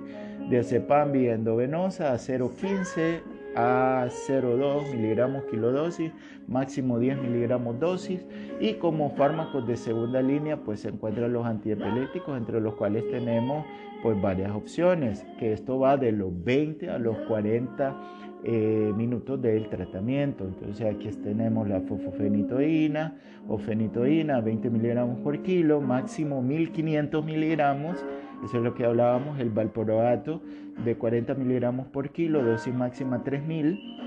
diazepam 0.49 1.11
vía 1.11 1.33
endovenosa 1.33 2.11
a 2.11 2.15
0.15 2.15 3.28
a 3.55 4.07
0,2 4.09 4.91
miligramos 4.91 5.43
kilodosis, 5.45 6.11
máximo 6.47 6.99
10 6.99 7.21
miligramos 7.21 7.79
dosis 7.79 8.25
y 8.59 8.73
como 8.75 9.11
fármacos 9.15 9.67
de 9.67 9.77
segunda 9.77 10.21
línea 10.21 10.57
pues 10.57 10.81
se 10.81 10.89
encuentran 10.89 11.33
los 11.33 11.45
antiepilépticos 11.45 12.37
entre 12.37 12.61
los 12.61 12.75
cuales 12.75 13.09
tenemos 13.09 13.65
pues 14.01 14.19
varias 14.21 14.51
opciones 14.51 15.25
que 15.37 15.53
esto 15.53 15.79
va 15.79 15.97
de 15.97 16.11
los 16.11 16.31
20 16.43 16.89
a 16.89 16.99
los 16.99 17.17
40 17.27 17.95
eh, 18.43 18.93
minutos 18.95 19.41
del 19.41 19.69
tratamiento. 19.69 20.45
Entonces 20.45 20.85
aquí 20.85 21.09
tenemos 21.23 21.67
la 21.67 21.81
fosfenitoína 21.81 23.15
o 23.47 23.57
fenitoína 23.57 24.41
20 24.41 24.69
miligramos 24.69 25.19
por 25.19 25.41
kilo 25.41 25.81
máximo 25.81 26.41
1500 26.41 27.25
miligramos. 27.25 28.05
Eso 28.43 28.57
es 28.57 28.63
lo 28.63 28.73
que 28.73 28.85
hablábamos, 28.85 29.39
el 29.39 29.49
valproato 29.49 30.41
de 30.85 30.95
40 30.95 31.35
miligramos 31.35 31.87
por 31.87 32.11
kilo, 32.11 32.41
dosis 32.41 32.73
máxima 32.73 33.23
3000 33.23 33.99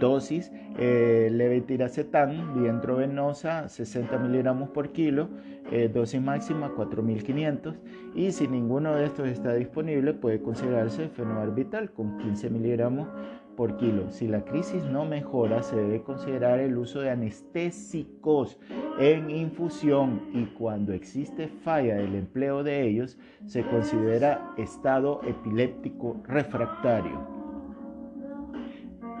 dosis 0.00 0.50
eh, 0.78 1.28
levetiracetam 1.32 2.54
vía 2.54 2.72
intravenosa 2.72 3.68
60 3.68 4.18
miligramos 4.18 4.70
por 4.70 4.90
kilo, 4.90 5.28
eh, 5.70 5.90
dosis 5.92 6.20
máxima 6.20 6.70
4500 6.70 7.76
y 8.14 8.32
si 8.32 8.48
ninguno 8.48 8.94
de 8.94 9.06
estos 9.06 9.28
está 9.28 9.54
disponible 9.54 10.14
puede 10.14 10.40
considerarse 10.40 11.08
fenobarbital 11.08 11.90
con 11.92 12.18
15 12.18 12.50
miligramos 12.50 13.08
por 13.56 13.76
kilo. 13.76 14.10
Si 14.10 14.28
la 14.28 14.44
crisis 14.44 14.84
no 14.84 15.04
mejora, 15.04 15.62
se 15.62 15.76
debe 15.76 16.02
considerar 16.02 16.58
el 16.58 16.76
uso 16.76 17.00
de 17.00 17.10
anestésicos 17.10 18.58
en 18.98 19.30
infusión 19.30 20.22
y 20.32 20.46
cuando 20.46 20.92
existe 20.92 21.48
falla 21.48 21.96
del 21.96 22.14
empleo 22.14 22.62
de 22.62 22.86
ellos, 22.86 23.18
se 23.46 23.62
considera 23.64 24.52
estado 24.56 25.20
epiléptico 25.26 26.20
refractario. 26.26 27.20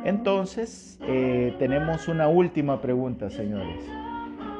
Entonces, 0.04 0.98
eh, 1.02 1.54
tenemos 1.58 2.08
una 2.08 2.28
última 2.28 2.80
pregunta, 2.80 3.30
señores. 3.30 3.84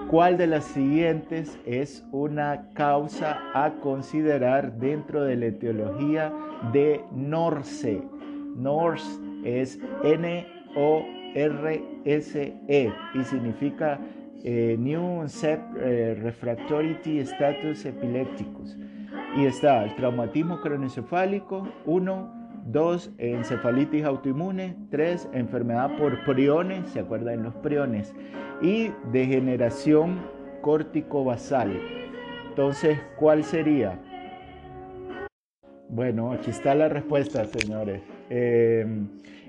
¿Cuál 0.08 0.36
de 0.36 0.46
las 0.46 0.64
siguientes 0.64 1.58
es 1.64 2.04
una 2.12 2.68
causa 2.74 3.40
a 3.54 3.72
considerar 3.80 4.78
dentro 4.78 5.24
de 5.24 5.36
la 5.36 5.46
etiología 5.46 6.32
de 6.72 7.02
NORSE? 7.12 8.02
NORSE 8.54 9.31
es 9.44 9.78
N-O-R-S-E 10.04 10.42
y 13.14 13.24
significa 13.24 13.98
eh, 14.44 14.76
New 14.78 15.24
eh, 15.24 16.18
Refractory 16.20 16.98
Status 17.20 17.84
Epilepticus. 17.84 18.76
Y 19.36 19.46
está 19.46 19.84
el 19.84 19.94
traumatismo 19.96 20.60
cronocefálico, 20.60 21.68
1, 21.86 22.42
2. 22.66 23.10
Encefalitis 23.18 24.04
autoinmune. 24.04 24.76
3. 24.90 25.28
Enfermedad 25.32 25.96
por 25.96 26.24
priones, 26.24 26.90
¿se 26.90 27.00
acuerdan 27.00 27.42
los 27.42 27.54
priones? 27.56 28.14
Y 28.60 28.90
degeneración 29.10 30.20
córtico-basal. 30.60 31.80
Entonces, 32.48 32.98
¿cuál 33.16 33.44
sería? 33.44 33.98
Bueno, 35.88 36.32
aquí 36.32 36.50
está 36.50 36.74
la 36.74 36.88
respuesta, 36.88 37.44
señores. 37.44 38.02
Eh, 38.34 38.86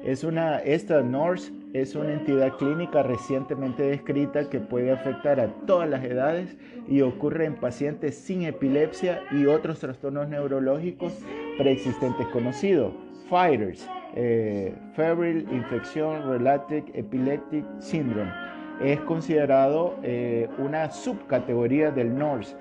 es 0.04 0.26
una, 0.26 0.58
esta 0.58 1.02
NORS 1.02 1.54
es 1.72 1.96
una 1.96 2.12
entidad 2.12 2.58
clínica 2.58 3.02
recientemente 3.02 3.82
descrita 3.84 4.50
que 4.50 4.60
puede 4.60 4.92
afectar 4.92 5.40
a 5.40 5.48
todas 5.66 5.90
las 5.90 6.04
edades 6.04 6.58
y 6.90 7.00
ocurre 7.00 7.46
en 7.46 7.56
pacientes 7.56 8.16
sin 8.16 8.44
epilepsia 8.44 9.22
y 9.32 9.46
otros 9.46 9.80
trastornos 9.80 10.28
neurológicos 10.28 11.14
preexistentes 11.58 12.28
conocidos. 12.28 12.92
FIRES, 13.30 13.88
eh, 14.16 14.76
Febrile 14.98 15.46
Infection 15.50 16.30
Related 16.30 16.84
Epileptic 16.94 17.64
Syndrome, 17.80 18.34
es 18.82 19.00
considerado 19.02 19.96
eh, 20.04 20.50
una 20.58 20.92
subcategoría 20.92 21.90
del 21.90 22.14
NORS 22.18 22.54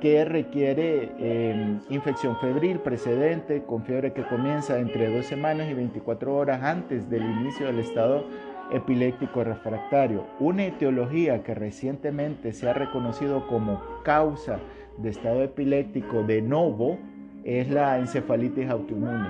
que 0.00 0.24
requiere 0.24 1.12
em, 1.18 1.80
infección 1.90 2.36
febril 2.38 2.78
precedente 2.80 3.62
con 3.62 3.84
fiebre 3.84 4.12
que 4.12 4.22
comienza 4.22 4.78
entre 4.78 5.14
dos 5.14 5.26
semanas 5.26 5.68
y 5.70 5.74
24 5.74 6.34
horas 6.34 6.62
antes 6.62 7.08
del 7.08 7.22
inicio 7.22 7.66
del 7.66 7.78
estado 7.78 8.24
epiléptico 8.72 9.44
refractario. 9.44 10.26
Una 10.40 10.66
etiología 10.66 11.42
que 11.42 11.54
recientemente 11.54 12.52
se 12.52 12.68
ha 12.68 12.72
reconocido 12.72 13.46
como 13.46 13.80
causa 14.04 14.58
de 14.98 15.10
estado 15.10 15.42
epiléptico 15.42 16.22
de 16.22 16.42
novo 16.42 16.98
es 17.44 17.70
la 17.70 17.98
encefalitis 17.98 18.68
autoinmune. 18.68 19.28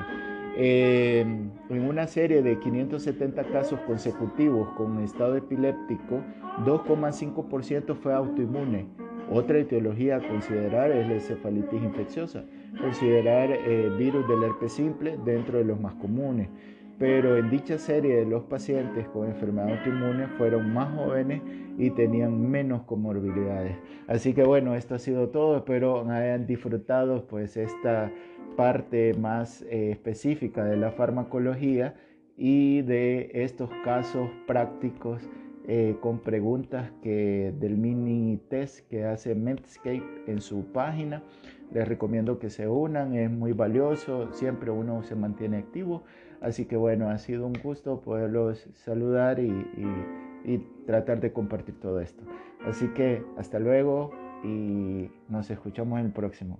Em, 0.58 1.50
en 1.68 1.88
una 1.88 2.06
serie 2.06 2.42
de 2.42 2.58
570 2.58 3.44
casos 3.44 3.78
consecutivos 3.80 4.70
con 4.70 5.02
estado 5.04 5.36
epiléptico, 5.36 6.22
2,5% 6.64 7.94
fue 7.94 8.14
autoinmune 8.14 9.05
otra 9.30 9.58
etiología 9.58 10.16
a 10.16 10.28
considerar 10.28 10.90
es 10.92 11.06
la 11.08 11.14
encefalitis 11.14 11.82
infecciosa, 11.82 12.44
considerar 12.80 13.50
eh, 13.50 13.90
virus 13.98 14.26
del 14.28 14.42
herpes 14.44 14.72
simple 14.72 15.18
dentro 15.24 15.58
de 15.58 15.64
los 15.64 15.80
más 15.80 15.94
comunes. 15.94 16.48
Pero 16.98 17.36
en 17.36 17.50
dicha 17.50 17.76
serie 17.76 18.16
de 18.16 18.24
los 18.24 18.44
pacientes 18.44 19.06
con 19.08 19.28
enfermedad 19.28 19.76
autoinmune 19.76 20.28
fueron 20.38 20.72
más 20.72 20.94
jóvenes 20.96 21.42
y 21.76 21.90
tenían 21.90 22.50
menos 22.50 22.84
comorbilidades. 22.84 23.76
Así 24.06 24.32
que 24.32 24.44
bueno, 24.44 24.74
esto 24.74 24.94
ha 24.94 24.98
sido 24.98 25.28
todo. 25.28 25.58
Espero 25.58 26.08
hayan 26.10 26.46
disfrutado 26.46 27.26
pues 27.26 27.58
esta 27.58 28.10
parte 28.56 29.12
más 29.14 29.60
eh, 29.62 29.90
específica 29.90 30.64
de 30.64 30.78
la 30.78 30.90
farmacología 30.90 31.94
y 32.38 32.80
de 32.82 33.30
estos 33.34 33.70
casos 33.84 34.30
prácticos 34.46 35.28
eh, 35.68 35.96
con 36.00 36.20
preguntas 36.20 36.92
que, 37.02 37.52
del 37.58 37.76
mini 37.76 38.36
test 38.48 38.88
que 38.88 39.04
hace 39.04 39.34
Medscape 39.34 40.24
en 40.26 40.40
su 40.40 40.66
página. 40.72 41.22
Les 41.72 41.86
recomiendo 41.88 42.38
que 42.38 42.50
se 42.50 42.68
unan, 42.68 43.14
es 43.14 43.30
muy 43.30 43.52
valioso, 43.52 44.32
siempre 44.32 44.70
uno 44.70 45.02
se 45.02 45.16
mantiene 45.16 45.58
activo. 45.58 46.04
Así 46.40 46.66
que 46.66 46.76
bueno, 46.76 47.10
ha 47.10 47.18
sido 47.18 47.46
un 47.46 47.54
gusto 47.54 48.00
poderlos 48.00 48.68
saludar 48.74 49.40
y, 49.40 49.50
y 50.44 50.58
tratar 50.86 51.20
de 51.20 51.32
compartir 51.32 51.80
todo 51.80 52.00
esto. 52.00 52.22
Así 52.64 52.88
que 52.88 53.22
hasta 53.36 53.58
luego 53.58 54.12
y 54.44 55.10
nos 55.28 55.50
escuchamos 55.50 55.98
en 55.98 56.06
el 56.06 56.12
próximo. 56.12 56.58